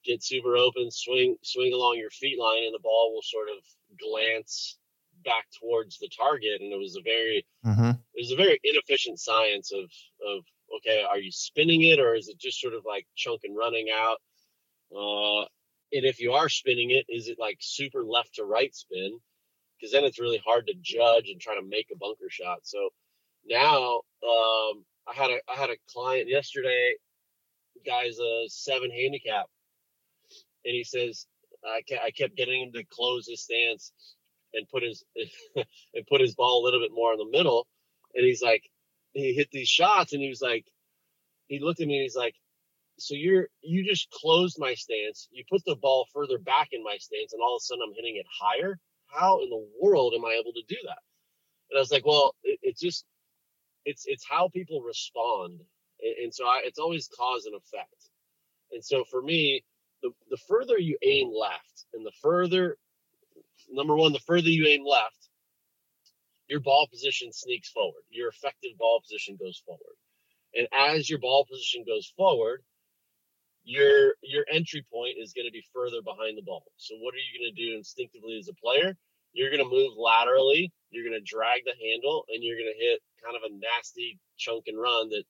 [0.04, 3.64] get super open, swing swing along your feet line, and the ball will sort of
[4.00, 4.78] glance
[5.24, 6.62] back towards the target.
[6.62, 7.92] And it was a very mm-hmm.
[7.92, 9.90] it was a very inefficient science of
[10.26, 10.44] of
[10.78, 13.88] okay, are you spinning it or is it just sort of like chunk and running
[13.94, 14.18] out?
[14.96, 15.46] Uh,
[15.92, 19.20] and if you are spinning it, is it like super left to right spin?
[19.80, 22.60] Because then it's really hard to judge and try to make a bunker shot.
[22.64, 22.90] So
[23.48, 26.96] now um, I had a I had a client yesterday,
[27.86, 29.46] guy's a seven handicap,
[30.66, 31.26] and he says
[31.64, 33.94] I I kept getting him to close his stance
[34.54, 35.04] and put his
[35.56, 37.68] and put his ball a little bit more in the middle,
[38.14, 38.64] and he's like,
[39.14, 40.66] he hit these shots and he was like,
[41.48, 42.36] he looked at me and he's like,
[42.98, 45.28] so you're you just closed my stance.
[45.32, 47.94] You put the ball further back in my stance, and all of a sudden I'm
[47.94, 48.80] hitting it higher.
[49.08, 51.00] How in the world am I able to do that?
[51.70, 53.06] And I was like, well, it, it's just
[53.86, 55.62] it's it's how people respond,
[56.06, 58.10] and, and so I, it's always cause and effect.
[58.72, 59.64] And so for me,
[60.02, 62.78] the the further you aim left, and the further
[63.72, 65.30] number one, the further you aim left,
[66.48, 68.04] your ball position sneaks forward.
[68.10, 69.96] Your effective ball position goes forward.
[70.54, 72.64] And as your ball position goes forward,
[73.64, 76.64] your your entry point is going to be further behind the ball.
[76.78, 78.96] So what are you going to do instinctively as a player?
[79.34, 82.84] You're going to move laterally, you're going to drag the handle and you're going to
[82.86, 85.26] hit kind of a nasty chunk and run that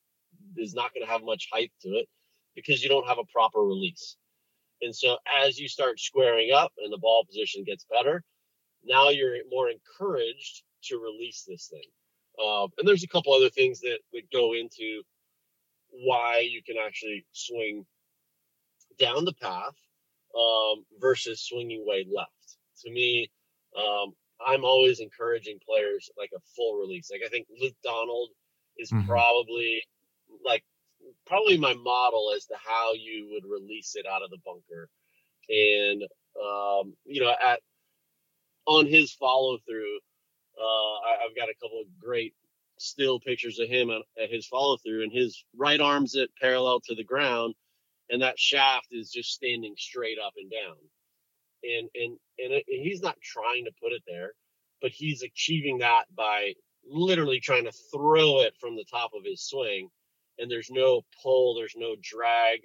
[0.58, 2.08] is not going to have much height to it
[2.56, 4.18] because you don't have a proper release.
[4.82, 8.24] And so as you start squaring up and the ball position gets better,
[8.84, 11.90] now you're more encouraged to release this thing.
[12.44, 15.02] Um, and there's a couple other things that, would go into
[15.90, 17.86] why you can actually swing
[19.00, 19.76] down the path
[20.38, 22.58] um, versus swinging way left.
[22.84, 23.30] To me,
[23.78, 24.14] um,
[24.46, 27.10] I'm always encouraging players like a full release.
[27.12, 28.30] Like I think Luke Donald
[28.78, 29.08] is mm-hmm.
[29.08, 29.82] probably
[30.44, 30.64] like
[31.26, 34.90] probably my model as to how you would release it out of the bunker.
[35.50, 36.04] And
[36.42, 37.60] um, you know, at
[38.66, 40.00] on his follow through,
[40.60, 42.34] uh, I, have got a couple of great
[42.78, 46.82] still pictures of him at, at his follow through, and his right arm's at parallel
[46.82, 47.54] to the ground,
[48.10, 50.78] and that shaft is just standing straight up and down.
[51.64, 54.34] And and and, it, and he's not trying to put it there,
[54.82, 56.54] but he's achieving that by
[56.88, 59.90] literally trying to throw it from the top of his swing,
[60.38, 62.62] and there's no pull, there's no drag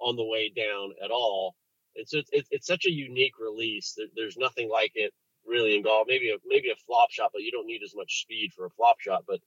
[0.00, 1.54] on the way down at all.
[1.94, 3.96] It's, it's, it's such a unique release.
[4.16, 5.12] there's nothing like it
[5.46, 6.06] really in golf.
[6.08, 8.70] Maybe a maybe a flop shot, but you don't need as much speed for a
[8.70, 9.24] flop shot.
[9.26, 9.40] But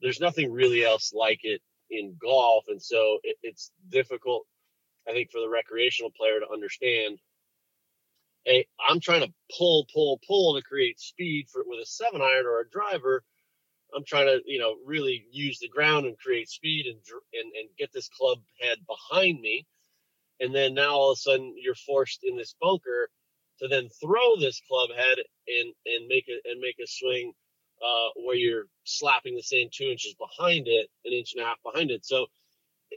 [0.00, 4.46] there's nothing really else like it in golf, and so it, it's difficult,
[5.08, 7.18] I think, for the recreational player to understand.
[8.44, 12.46] Hey, I'm trying to pull, pull, pull to create speed for with a seven iron
[12.46, 13.22] or a driver.
[13.94, 16.98] I'm trying to, you know, really use the ground and create speed and
[17.34, 19.66] and and get this club head behind me.
[20.40, 23.08] And then now all of a sudden you're forced in this bunker
[23.60, 27.32] to then throw this club head and and make it and make a swing
[27.82, 31.58] uh, where you're slapping the same two inches behind it, an inch and a half
[31.64, 32.04] behind it.
[32.04, 32.26] So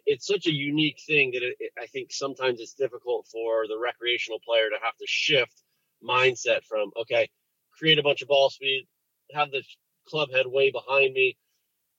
[0.06, 3.80] it's such a unique thing that it, it, I think sometimes it's difficult for the
[3.80, 5.64] recreational player to have to shift
[6.04, 7.30] mindset from okay,
[7.78, 8.88] create a bunch of ball speed,
[9.34, 9.64] have the
[10.08, 11.38] club head way behind me,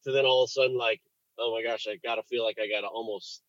[0.04, 1.00] to then all of a sudden like,
[1.38, 3.42] oh my gosh, I gotta feel like I gotta almost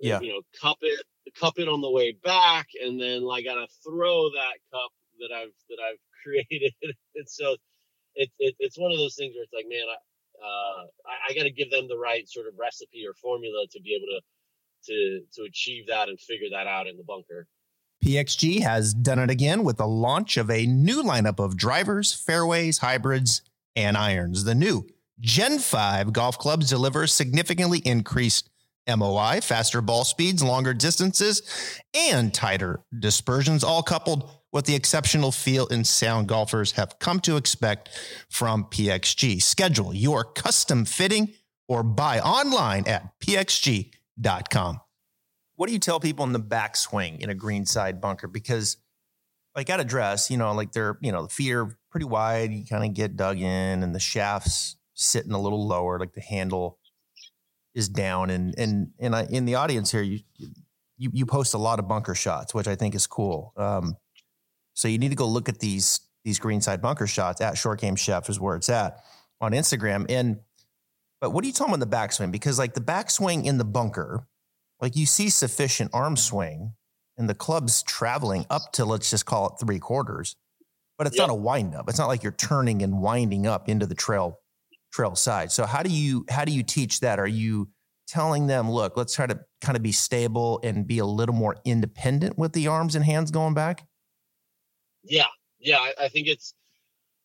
[0.00, 0.20] yeah.
[0.20, 1.04] you know, cup it,
[1.38, 5.54] cup it on the way back, and then I gotta throw that cup that I've
[5.68, 6.74] that I've created.
[7.14, 7.56] and so
[8.14, 9.96] it, it, it's one of those things where it's like, man, I,
[10.44, 13.80] uh, I, I got to give them the right sort of recipe or formula to
[13.80, 14.20] be able to
[14.84, 17.46] to to achieve that and figure that out in the bunker.
[18.04, 22.78] PXG has done it again with the launch of a new lineup of drivers, fairways,
[22.78, 23.42] hybrids,
[23.76, 24.44] and irons.
[24.44, 24.86] The new
[25.20, 28.50] Gen 5 golf clubs deliver significantly increased
[28.88, 31.42] MOI, faster ball speeds, longer distances,
[31.94, 37.36] and tighter dispersions, all coupled with the exceptional feel and sound golfers have come to
[37.36, 37.88] expect
[38.28, 39.42] from PXG.
[39.42, 41.32] Schedule your custom fitting
[41.68, 44.80] or buy online at pxg.com.
[45.54, 48.26] What do you tell people in the backswing in a greenside bunker?
[48.26, 48.76] Because
[49.54, 52.52] like at a dress, you know, like they're, you know, the feet are pretty wide,
[52.52, 56.20] you kind of get dug in and the shafts sitting a little lower, like the
[56.20, 56.78] handle
[57.74, 60.20] is down and and and I, in the audience here you
[60.98, 63.52] you you post a lot of bunker shots which I think is cool.
[63.56, 63.96] Um,
[64.74, 67.96] so you need to go look at these these greenside bunker shots at Short Game
[67.96, 69.02] Chef is where it's at
[69.40, 70.06] on Instagram.
[70.08, 70.40] And
[71.20, 72.32] but what do you tell them on the backswing?
[72.32, 74.26] Because like the backswing in the bunker,
[74.80, 76.74] like you see sufficient arm swing
[77.18, 80.36] and the club's traveling up to let's just call it three quarters,
[80.98, 81.28] but it's yep.
[81.28, 81.88] not a wind up.
[81.88, 84.38] It's not like you're turning and winding up into the trail
[84.92, 85.50] trail side.
[85.50, 87.18] So how do you how do you teach that?
[87.18, 87.68] Are you
[88.06, 91.56] telling them, look, let's try to kind of be stable and be a little more
[91.64, 93.86] independent with the arms and hands going back?
[95.02, 95.26] Yeah,
[95.58, 96.54] yeah, I, I think it's,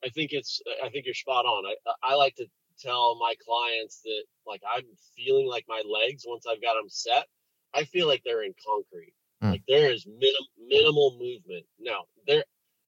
[0.03, 1.65] I think it's, I think you're spot on.
[1.65, 2.47] I I like to
[2.79, 7.25] tell my clients that like I'm feeling like my legs once I've got them set,
[7.73, 9.13] I feel like they're in concrete.
[9.43, 9.51] Mm.
[9.51, 11.65] Like there is minim, minimal movement.
[11.79, 12.43] Now there,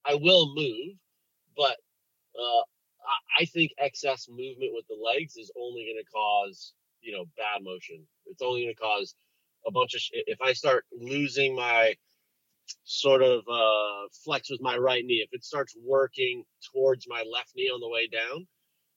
[0.05, 0.95] I will move,
[1.55, 1.77] but
[2.39, 2.63] uh,
[3.39, 7.63] I think excess movement with the legs is only going to cause, you know, bad
[7.63, 8.05] motion.
[8.25, 9.15] It's only going to cause
[9.67, 11.95] a bunch of, sh- if I start losing my
[12.83, 17.51] sort of uh, flex with my right knee, if it starts working towards my left
[17.55, 18.47] knee on the way down,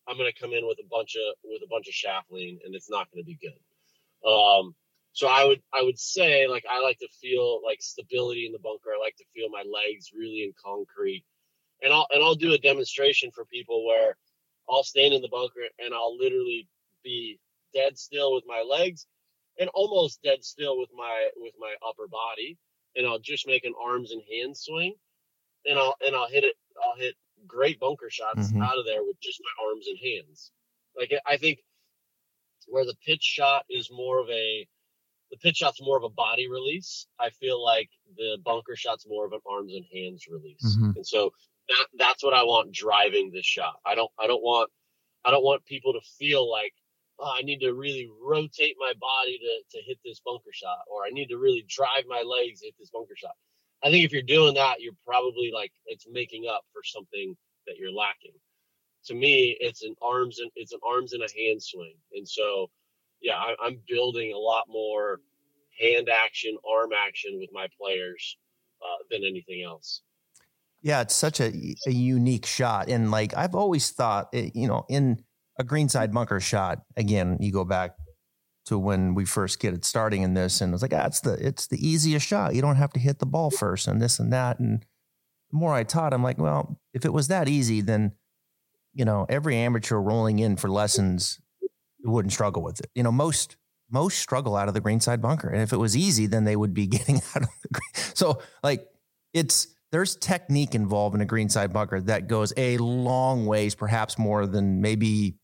[0.09, 2.59] I'm going to come in with a bunch of, with a bunch of shaft lean
[2.65, 4.29] and it's not going to be good.
[4.29, 4.75] Um,
[5.13, 8.59] so I would, I would say like, I like to feel like stability in the
[8.59, 8.91] bunker.
[8.97, 11.25] I like to feel my legs really in concrete
[11.83, 14.17] and I'll and I'll do a demonstration for people where
[14.71, 16.69] I'll stand in the bunker and I'll literally
[17.05, 17.39] be
[17.75, 19.07] dead still with my legs
[19.59, 22.57] and almost dead still with my with my upper body
[22.97, 24.95] and I'll just make an arms and hands swing
[25.67, 27.15] and I'll and I'll hit it I'll hit
[27.47, 28.63] great bunker shots mm-hmm.
[28.63, 30.53] out of there with just my arms and hands.
[30.97, 31.59] Like I think
[32.69, 34.69] where the pitch shot is more of a
[35.33, 37.07] the pitch shot's more of a body release.
[37.19, 40.77] I feel like the bunker shot's more of an arms and hands release.
[40.77, 40.97] Mm-hmm.
[40.97, 41.33] And so
[41.69, 43.77] that that's what I want driving this shot.
[43.85, 44.71] I don't I don't want
[45.25, 46.75] I don't want people to feel like
[47.19, 51.05] oh, I need to really rotate my body to to hit this bunker shot or
[51.07, 53.35] I need to really drive my legs to hit this bunker shot.
[53.83, 57.35] I think if you're doing that, you're probably like it's making up for something
[57.67, 58.35] that you're lacking.
[59.07, 62.71] To me, it's an arms and it's an arms and a hand swing, and so
[63.23, 65.21] yeah, I, I'm building a lot more
[65.81, 68.37] hand action, arm action with my players
[68.83, 70.03] uh, than anything else.
[70.83, 71.53] Yeah, it's such a,
[71.87, 75.23] a unique shot, and like I've always thought, eh, you know, in
[75.59, 76.81] a greenside bunker shot.
[76.97, 77.93] Again, you go back
[78.67, 81.35] to when we first get it starting in this, and it's like, ah, it's the
[81.35, 82.57] it's the easiest shot.
[82.57, 84.59] You don't have to hit the ball first, and this and that.
[84.59, 84.85] And
[85.53, 88.13] the more I taught, I'm like, well, if it was that easy, then
[88.93, 91.41] you know, every amateur rolling in for lessons
[92.05, 92.91] wouldn't struggle with it.
[92.95, 93.57] You know, most
[93.91, 96.75] most struggle out of the greenside bunker, and if it was easy, then they would
[96.75, 98.15] be getting out of the green.
[98.15, 98.87] So, like,
[99.35, 104.47] it's there's technique involved in a greenside bunker that goes a long ways, perhaps more
[104.47, 105.37] than maybe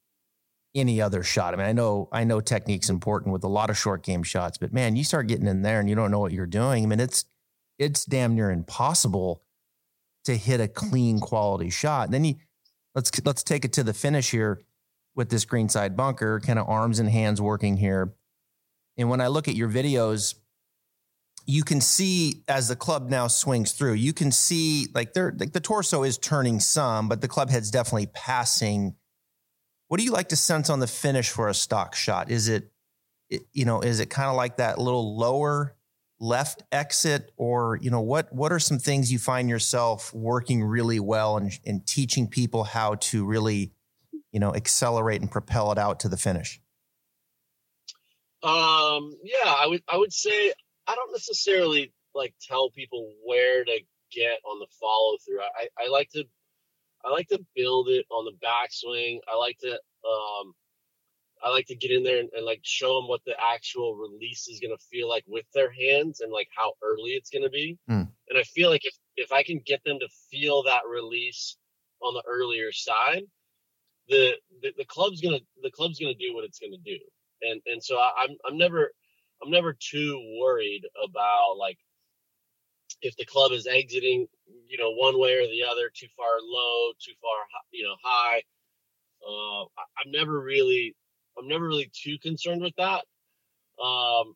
[0.75, 1.55] any other shot.
[1.55, 4.59] I mean, I know I know technique's important with a lot of short game shots,
[4.59, 6.85] but man, you start getting in there and you don't know what you're doing.
[6.85, 7.25] I mean, it's
[7.79, 9.43] it's damn near impossible
[10.25, 12.07] to hit a clean quality shot.
[12.07, 12.35] And then you
[12.95, 14.61] let's let's take it to the finish here
[15.19, 18.15] with this greenside bunker, kind of arms and hands working here.
[18.97, 20.37] And when I look at your videos,
[21.45, 25.53] you can see as the club now swings through, you can see like they're like
[25.53, 28.95] the torso is turning some, but the club head's definitely passing
[29.89, 32.31] what do you like to sense on the finish for a stock shot?
[32.31, 32.71] Is it,
[33.53, 35.75] you know, is it kind of like that little lower
[36.21, 41.01] left exit, or you know, what what are some things you find yourself working really
[41.01, 43.73] well and, and teaching people how to really,
[44.33, 46.61] you know, accelerate and propel it out to the finish?
[48.43, 50.53] Um, yeah, I would I would say
[50.87, 53.81] I don't necessarily like tell people where to
[54.13, 55.41] get on the follow through.
[55.41, 56.25] I, I like to
[57.05, 59.19] I like to build it on the backswing.
[59.29, 60.55] I like to um,
[61.43, 64.49] I like to get in there and, and, like show them what the actual release
[64.49, 67.51] is going to feel like with their hands and like how early it's going to
[67.51, 67.79] be.
[67.89, 68.09] Mm.
[68.29, 71.57] And I feel like if if I can get them to feel that release
[72.03, 73.23] on the earlier side,
[74.09, 76.99] the the, the club's gonna the club's gonna do what it's gonna do.
[77.43, 78.91] And and so I, I'm I'm never
[79.43, 81.79] I'm never too worried about like
[83.03, 84.27] if the club is exiting,
[84.69, 88.43] you know, one way or the other, too far low, too far, you know, high.
[89.27, 90.97] Uh, I, am never really,
[91.39, 93.05] I'm never really too concerned with that,
[93.83, 94.35] um,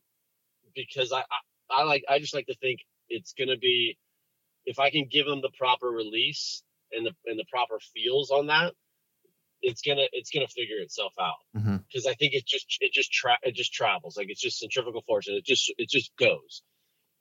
[0.74, 3.96] because I, I, I like, I just like to think it's to be,
[4.66, 8.46] if I can give them the proper release and the and the proper feels on
[8.46, 8.74] that,
[9.62, 11.36] it's gonna it's gonna figure itself out.
[11.54, 12.10] Because mm-hmm.
[12.10, 15.28] I think it just it just tra- it just travels like it's just centrifugal force
[15.28, 16.62] and it just it just goes.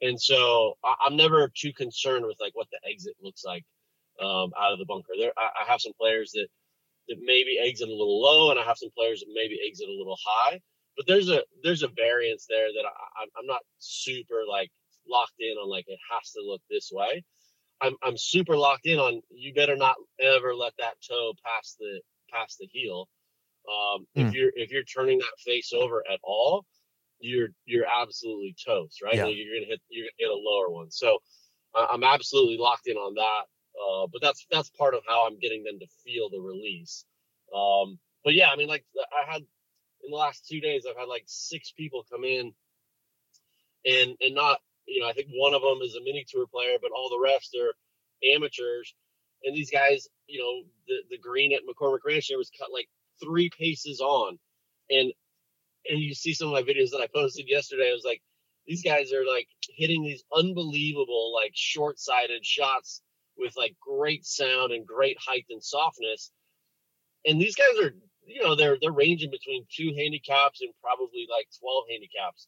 [0.01, 3.63] And so I, am never too concerned with like what the exit looks like
[4.19, 5.13] um, out of the bunker.
[5.17, 6.47] There, I, I, have some players that
[7.07, 9.97] that maybe exit a little low, and I have some players that maybe exit a
[9.97, 10.59] little high.
[10.97, 14.71] But there's a there's a variance there that I, I'm not super like
[15.07, 17.23] locked in on like it has to look this way.
[17.81, 22.01] I'm I'm super locked in on you better not ever let that toe pass the
[22.33, 23.07] pass the heel.
[23.67, 24.27] Um, mm.
[24.27, 26.65] If you're if you're turning that face over at all,
[27.19, 29.15] you're you're absolutely toast, right?
[29.15, 29.27] Yeah.
[29.27, 30.91] you're gonna hit you're gonna hit a lower one.
[30.91, 31.19] So
[31.75, 33.43] uh, I'm absolutely locked in on that.
[33.79, 37.05] Uh, but that's that's part of how I'm getting them to feel the release.
[37.55, 41.07] Um, but yeah, I mean, like I had in the last two days, I've had
[41.07, 42.53] like six people come in,
[43.85, 46.77] and and not you know I think one of them is a mini tour player,
[46.81, 47.73] but all the rest are
[48.35, 48.93] amateurs.
[49.43, 52.87] And these guys, you know, the the green at McCormick Ranch there was cut like
[53.23, 54.39] three paces on,
[54.89, 55.11] and
[55.89, 57.89] and you see some of my videos that I posted yesterday.
[57.89, 58.21] I was like,
[58.67, 63.01] these guys are like hitting these unbelievable, like short sided shots
[63.37, 66.31] with like great sound and great height and softness.
[67.25, 67.93] And these guys are,
[68.25, 72.47] you know, they're they're ranging between two handicaps and probably like 12 handicaps.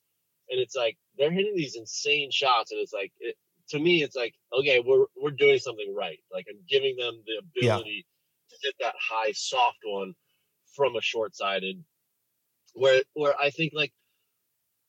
[0.49, 2.71] And it's like they're hitting these insane shots.
[2.71, 3.35] And it's like it,
[3.73, 6.19] to me, it's like, okay, we're we're doing something right.
[6.31, 8.49] Like I'm giving them the ability yeah.
[8.49, 10.13] to hit that high soft one
[10.75, 11.83] from a short sided
[12.73, 13.91] where where I think like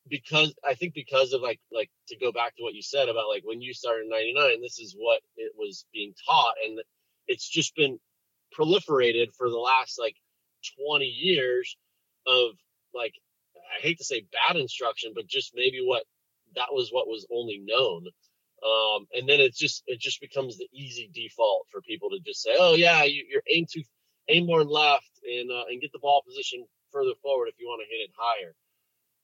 [0.09, 3.28] because I think because of like like to go back to what you said about
[3.28, 6.78] like when you started in 99 this is what it was being taught and
[7.26, 7.99] it's just been
[8.59, 10.16] proliferated for the last like
[10.89, 11.76] 20 years
[12.26, 12.53] of
[12.95, 13.14] like
[13.57, 16.05] I hate to say bad instruction, but just maybe what
[16.55, 18.07] that was what was only known.
[18.65, 22.43] Um, and then it's just it just becomes the easy default for people to just
[22.43, 23.83] say, oh yeah, you, are aim to
[24.29, 27.83] aim more left and uh, and get the ball position further forward if you want
[27.85, 28.55] to hit it higher.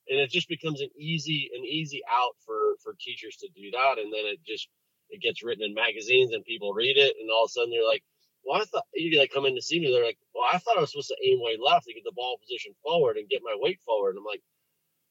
[0.09, 3.97] And it just becomes an easy an easy out for for teachers to do that,
[3.97, 4.68] and then it just
[5.09, 7.86] it gets written in magazines and people read it, and all of a sudden they're
[7.86, 8.05] like,
[8.45, 9.91] well, I thought you like come in to see me.
[9.91, 12.12] They're like, well, I thought I was supposed to aim way left to get the
[12.14, 14.11] ball position forward and get my weight forward.
[14.11, 14.43] And I'm like,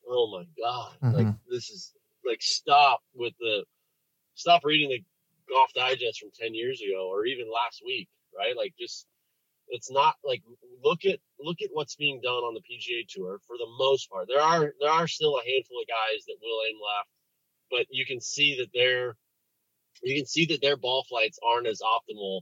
[0.07, 1.15] oh my god, mm-hmm.
[1.17, 1.93] like this is
[2.25, 3.65] like stop with the
[4.39, 5.03] stop reading the
[5.53, 8.55] golf digest from 10 years ago or even last week right?
[8.57, 9.07] Like just
[9.69, 10.41] it's not like
[10.83, 14.27] look at look at what's being done on the PGA tour for the most part.
[14.27, 17.09] There are there are still a handful of guys that will aim left
[17.71, 19.15] but you can see that their
[20.03, 22.41] you can see that their ball flights aren't as optimal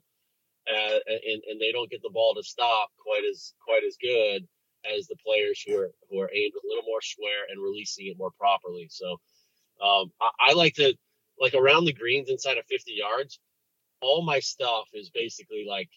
[0.69, 4.47] uh, and and they don't get the ball to stop quite as quite as good
[4.97, 8.17] as the players who are who are aimed a little more square and releasing it
[8.17, 8.87] more properly.
[8.89, 9.11] So
[9.83, 10.95] um, I, I like to
[11.39, 13.39] like around the greens inside of 50 yards,
[14.01, 15.89] all my stuff is basically like,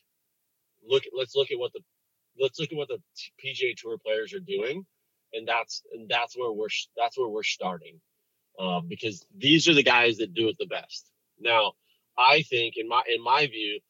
[0.86, 1.80] look, let's look at what the,
[2.38, 2.98] let's look at what the
[3.44, 4.84] PGA Tour players are doing,
[5.32, 8.00] and that's and that's where we're that's where we're starting,
[8.58, 11.10] um, because these are the guys that do it the best.
[11.38, 11.72] Now,
[12.18, 13.80] I think in my in my view,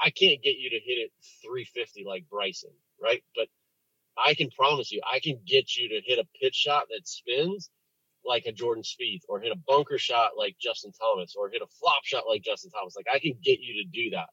[0.00, 2.70] I can't get you to hit it 350 like Bryson,
[3.02, 3.22] right?
[3.34, 3.48] But
[4.16, 7.70] I can promise you, I can get you to hit a pitch shot that spins
[8.28, 11.66] like a Jordan Spieth or hit a bunker shot like Justin Thomas or hit a
[11.80, 12.94] flop shot like Justin Thomas.
[12.94, 14.28] Like I can get you to do that.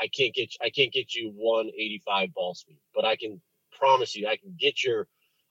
[0.00, 3.40] I can't get I can't get you 185 ball speed, but I can
[3.78, 5.06] promise you I can get your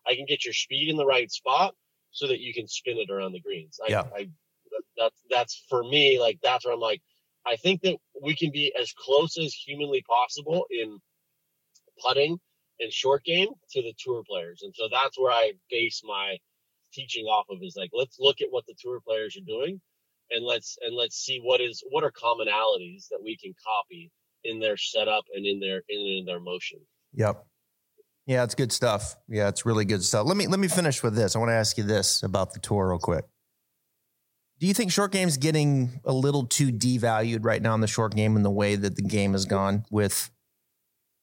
[0.07, 1.75] I can get your speed in the right spot
[2.11, 3.79] so that you can spin it around the greens.
[3.85, 4.03] I, yeah.
[4.15, 4.29] I
[4.97, 7.01] that's that's for me like that's where I'm like
[7.45, 10.99] I think that we can be as close as humanly possible in
[12.03, 12.39] putting
[12.79, 14.61] and short game to the tour players.
[14.63, 16.37] And so that's where I base my
[16.93, 19.79] teaching off of is like let's look at what the tour players are doing
[20.31, 24.11] and let's and let's see what is what are commonalities that we can copy
[24.43, 26.79] in their setup and in their in, in their motion.
[27.13, 27.45] Yep.
[28.25, 29.15] Yeah, it's good stuff.
[29.27, 30.27] Yeah, it's really good stuff.
[30.27, 31.35] Let me let me finish with this.
[31.35, 33.25] I want to ask you this about the tour real quick.
[34.59, 38.13] Do you think short game's getting a little too devalued right now in the short
[38.13, 40.29] game in the way that the game has gone with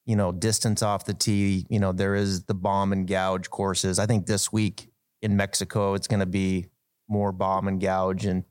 [0.07, 3.99] you know, distance off the tee, you know, there is the bomb and gouge courses.
[3.99, 4.89] I think this week
[5.21, 6.67] in Mexico, it's going to be
[7.09, 8.43] more bomb and gouge and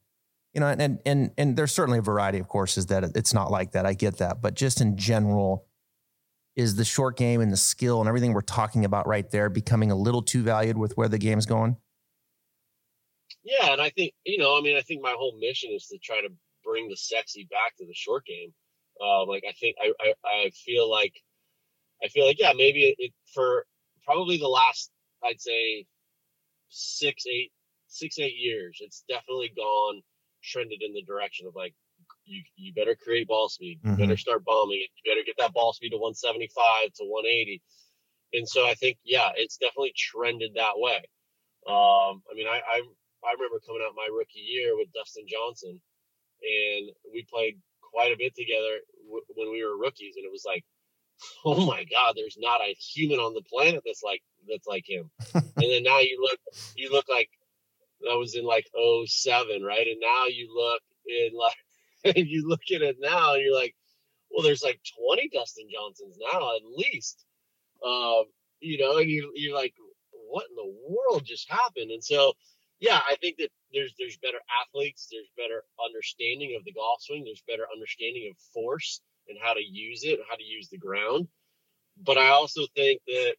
[0.54, 3.72] you know and and and there's certainly a variety of courses that it's not like
[3.72, 3.84] that.
[3.84, 5.66] I get that, but just in general
[6.56, 9.90] is the short game and the skill and everything we're talking about right there becoming
[9.90, 11.76] a little too valued with where the game's going?
[13.44, 15.98] Yeah, and I think you know, I mean, I think my whole mission is to
[15.98, 16.28] try to
[16.64, 18.52] bring the sexy back to the short game.
[19.00, 21.12] Uh, like I think I, I, I feel like
[22.02, 23.66] I feel like yeah maybe it, for
[24.04, 24.90] probably the last
[25.22, 25.86] I'd say
[26.68, 27.52] six, eight,
[27.88, 30.02] six, eight years, it's definitely gone
[30.42, 31.74] trended in the direction of like
[32.24, 34.00] you you better create ball speed, you mm-hmm.
[34.00, 37.62] better start bombing it, you better get that ball speed to 175 to 180.
[38.34, 41.02] And so I think yeah, it's definitely trended that way.
[41.66, 42.82] Um, I mean, I, I
[43.24, 45.80] I remember coming out my rookie year with Dustin Johnson,
[46.42, 50.44] and we played quite a bit together w- when we were rookies, and it was
[50.46, 50.64] like,
[51.44, 55.10] oh my god, there's not a human on the planet that's like that's like him.
[55.34, 56.38] and then now you look,
[56.76, 57.30] you look like
[58.02, 58.66] that was in like
[59.06, 59.86] 07, right?
[59.86, 63.74] And now you look in like, you look at it now and you're like,
[64.30, 67.24] well, there's like 20 Dustin Johnsons now at least.
[67.84, 68.24] Um,
[68.60, 69.74] you know, and you, you're like,
[70.28, 71.90] what in the world just happened?
[71.90, 72.32] And so,
[72.80, 77.24] yeah, I think that there's there's better athletes, there's better understanding of the golf swing,
[77.24, 81.28] there's better understanding of force and how to use it, how to use the ground.
[82.04, 83.36] But I also think that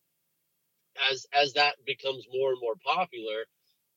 [1.12, 3.45] as as that becomes more and more popular,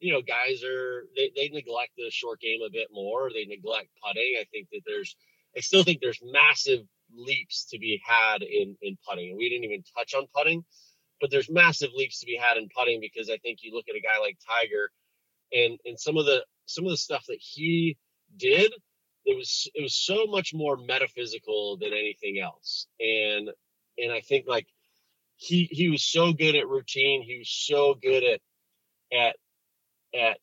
[0.00, 3.30] you know, guys are they, they neglect the short game a bit more.
[3.32, 4.36] They neglect putting.
[4.40, 5.16] I think that there's
[5.56, 6.80] I still think there's massive
[7.14, 9.30] leaps to be had in in putting.
[9.30, 10.64] And we didn't even touch on putting,
[11.20, 13.96] but there's massive leaps to be had in putting because I think you look at
[13.96, 14.90] a guy like Tiger
[15.52, 17.96] and and some of the some of the stuff that he
[18.36, 18.72] did
[19.24, 23.50] it was it was so much more metaphysical than anything else and
[23.98, 24.66] and i think like
[25.40, 27.22] he he was so good at routine.
[27.22, 28.40] He was so good at
[29.10, 29.36] at
[30.14, 30.38] at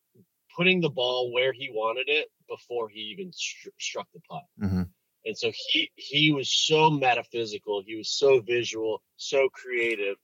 [0.55, 4.43] putting the ball where he wanted it before he even str- struck the putt.
[4.59, 4.83] Mm-hmm.
[5.25, 7.83] And so he he was so metaphysical.
[7.85, 10.15] He was so visual, so creative,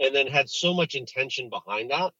[0.00, 2.12] and then had so much intention behind that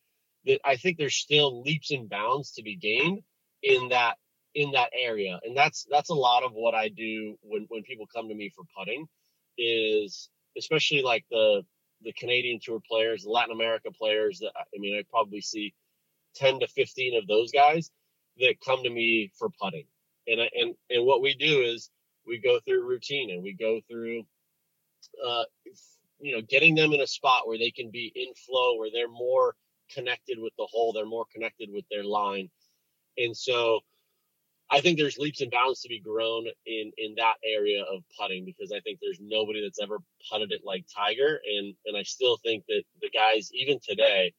[0.46, 3.22] that I think there's still leaps and bounds to be gained
[3.62, 4.16] in that
[4.54, 5.40] in that area.
[5.42, 8.52] And that's that's a lot of what I do when when people come to me
[8.54, 9.08] for putting
[9.58, 11.64] is especially like the
[12.02, 14.38] the Canadian Tour players, the Latin America players.
[14.40, 15.74] That I mean, I probably see
[16.34, 17.90] ten to fifteen of those guys
[18.38, 19.86] that come to me for putting,
[20.26, 21.90] and and and what we do is
[22.26, 24.24] we go through routine and we go through,
[25.26, 25.44] uh,
[26.20, 29.08] you know, getting them in a spot where they can be in flow, where they're
[29.08, 29.54] more
[29.92, 32.50] connected with the hole, they're more connected with their line,
[33.18, 33.80] and so
[34.70, 38.44] I think there's leaps and bounds to be grown in in that area of putting
[38.44, 39.98] because I think there's nobody that's ever
[40.30, 44.32] putted it like Tiger, and and I still think that the guys even today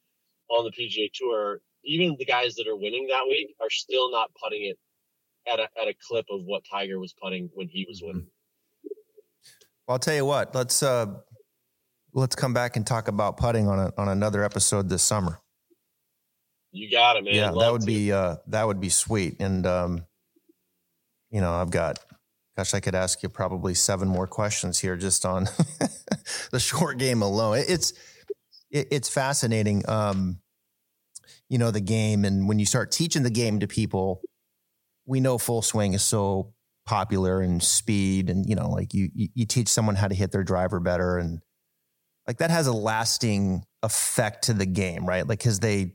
[0.49, 4.31] on the PGA Tour, even the guys that are winning that week, are still not
[4.43, 4.77] putting it
[5.51, 8.27] at a at a clip of what Tiger was putting when he was winning.
[9.87, 10.55] Well, I'll tell you what.
[10.55, 11.05] Let's uh
[12.13, 15.39] let's come back and talk about putting on a, on another episode this summer.
[16.71, 17.35] You got it, man.
[17.35, 17.87] Yeah, Love that would to.
[17.87, 19.37] be uh that would be sweet.
[19.39, 20.05] And um
[21.31, 21.99] you know, I've got
[22.57, 25.43] gosh, I could ask you probably seven more questions here just on
[26.51, 27.63] the short game alone.
[27.67, 27.93] It's
[28.71, 29.87] it, it's fascinating.
[29.89, 30.39] Um
[31.49, 34.21] you know, the game and when you start teaching the game to people,
[35.05, 36.53] we know full swing is so
[36.85, 40.43] popular and speed and you know like you, you teach someone how to hit their
[40.43, 41.39] driver better and
[42.27, 45.93] like that has a lasting effect to the game right like because they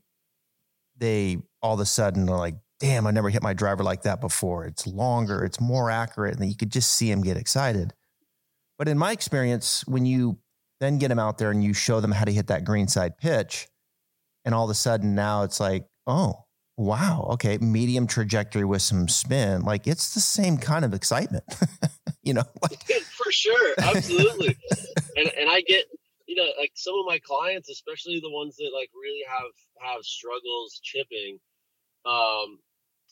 [0.97, 4.21] they all of a sudden are like damn i never hit my driver like that
[4.21, 7.93] before it's longer it's more accurate and you could just see him get excited
[8.79, 10.39] but in my experience when you
[10.81, 13.69] then get him out there and you show them how to hit that greenside pitch
[14.45, 16.45] and all of a sudden now it's like oh
[16.81, 19.63] wow, okay, medium trajectory with some spin.
[19.63, 21.45] Like it's the same kind of excitement,
[22.23, 22.45] you know?
[23.17, 24.57] For sure, absolutely.
[25.17, 25.85] and and I get
[26.27, 30.03] you know like some of my clients, especially the ones that like really have have
[30.03, 31.39] struggles chipping,
[32.07, 32.59] um,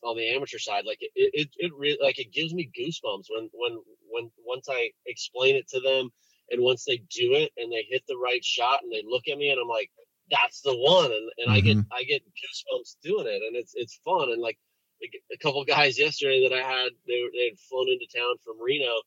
[0.02, 3.50] on the amateur side, like it it it really like it gives me goosebumps when
[3.52, 3.78] when
[4.10, 6.10] when once I explain it to them
[6.50, 9.38] and once they do it and they hit the right shot and they look at
[9.38, 9.90] me and I'm like
[10.30, 11.92] that's the one and, and I get mm-hmm.
[11.92, 14.58] I get goosebumps doing it and it's it's fun and like
[15.00, 18.36] like, a couple guys yesterday that I had they were, they had flown into town
[18.44, 19.02] from Reno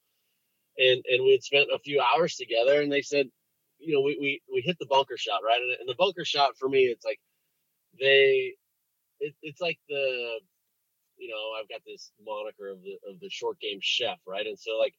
[0.77, 3.27] and and we had spent a few hours together and they said
[3.79, 5.61] you know we we, we hit the bunker shot right?
[5.61, 7.19] And, and the bunker shot for me it's like
[7.99, 8.53] they
[9.19, 10.39] it, it's like the
[11.21, 14.45] you know I've got this moniker of the of the short game chef right?
[14.45, 14.95] And so like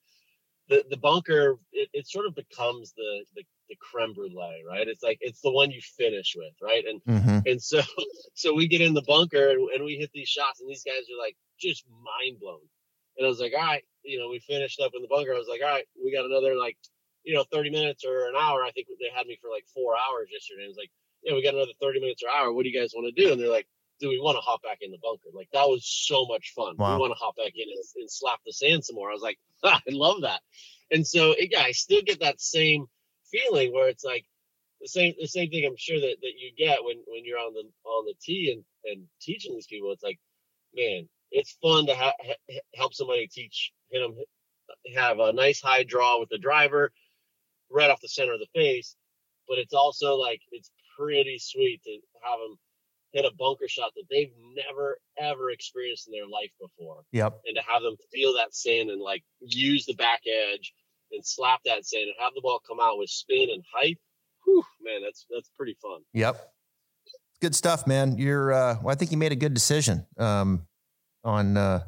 [0.69, 4.87] the the bunker it, it sort of becomes the, the the creme brulee right?
[4.87, 6.85] It's like it's the one you finish with right?
[6.87, 7.43] And mhm.
[7.51, 7.81] and so
[8.35, 11.03] so we get in the bunker and, and we hit these shots and these guys
[11.13, 12.61] are like just mind blown.
[13.19, 15.35] And i was like all right you know we finished up in the bunker.
[15.35, 16.77] I was like all right we got another like
[17.25, 18.63] you know 30 minutes or an hour.
[18.63, 20.65] I think they had me for like four hours yesterday.
[20.65, 20.91] I was like
[21.25, 22.53] yeah we got another 30 minutes or hour.
[22.53, 23.33] What do you guys want to do?
[23.33, 23.67] And they're like
[24.03, 26.75] do we want to hop back in the bunker like that was so much fun
[26.77, 26.95] Wow.
[26.97, 29.23] we want to hop back in and, and slap the sand some more i was
[29.23, 30.41] like ah, i love that
[30.91, 32.87] and so yeah i still get that same
[33.31, 34.27] feeling where it's like
[34.83, 37.55] the same the same thing I'm sure that, that you get when when you're on
[37.55, 39.93] the on the tee and and teaching these people.
[39.93, 40.19] It's like,
[40.75, 42.13] man, it's fun to ha-
[42.75, 44.17] help somebody teach hit them
[44.97, 46.91] have a nice high draw with the driver
[47.71, 48.97] right off the center of the face,
[49.49, 51.93] but it's also like it's pretty sweet to
[52.25, 52.59] have them
[53.13, 57.41] hit a bunker shot that they've never ever experienced in their life before Yep.
[57.47, 60.73] and to have them feel that sand and like use the back edge
[61.13, 63.99] and slap that sand and have the ball come out with spin and height.
[64.45, 66.01] Whew, man, that's that's pretty fun.
[66.15, 66.41] Yep.
[67.41, 68.19] Good stuff, man.
[68.19, 70.67] You're, uh, well, I think you made a good decision, um,
[71.25, 71.81] on, uh,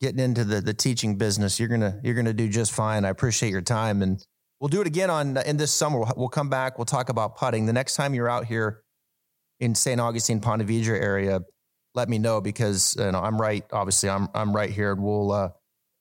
[0.00, 1.60] getting into the, the teaching business.
[1.60, 3.04] You're going to, you're going to do just fine.
[3.04, 4.20] I appreciate your time and
[4.60, 5.98] we'll do it again on, in this summer.
[6.00, 6.76] We'll, we'll come back.
[6.76, 8.82] We'll talk about putting the next time you're out here
[9.60, 10.00] in St.
[10.00, 11.40] Augustine, Ponte Vedra area.
[11.94, 13.64] Let me know because you know, I'm right.
[13.72, 15.50] Obviously I'm, I'm right here and we'll, uh,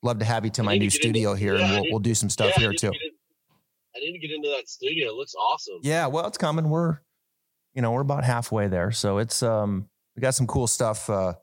[0.02, 1.74] love to have you to I my need to new into- studio here yeah, and
[1.82, 2.92] we'll, we'll do some stuff Yeah, here too.
[3.96, 5.10] I need to get into that studio.
[5.10, 5.80] It looks awesome.
[5.84, 6.70] Yeah, well, it's coming.
[6.70, 7.00] We're,
[7.74, 11.34] you know, we're about halfway there, so it's um, we got some cool stuff uh,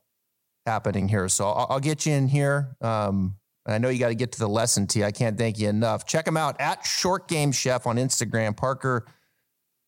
[0.65, 1.29] happening here.
[1.29, 2.75] So I'll, I'll get you in here.
[2.81, 3.35] Um,
[3.67, 5.03] I know you got to get to the lesson T.
[5.03, 6.05] I can't thank you enough.
[6.07, 8.55] Check him out at Short Game Chef on Instagram.
[8.57, 9.05] Parker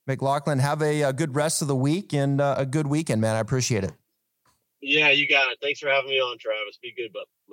[0.09, 0.59] McLachlin.
[0.59, 3.35] Have a, a good rest of the week and uh, a good weekend, man.
[3.35, 3.93] I appreciate it.
[4.81, 5.57] Yeah, you got it.
[5.61, 6.79] Thanks for having me on, Travis.
[6.81, 7.25] Be good, bud.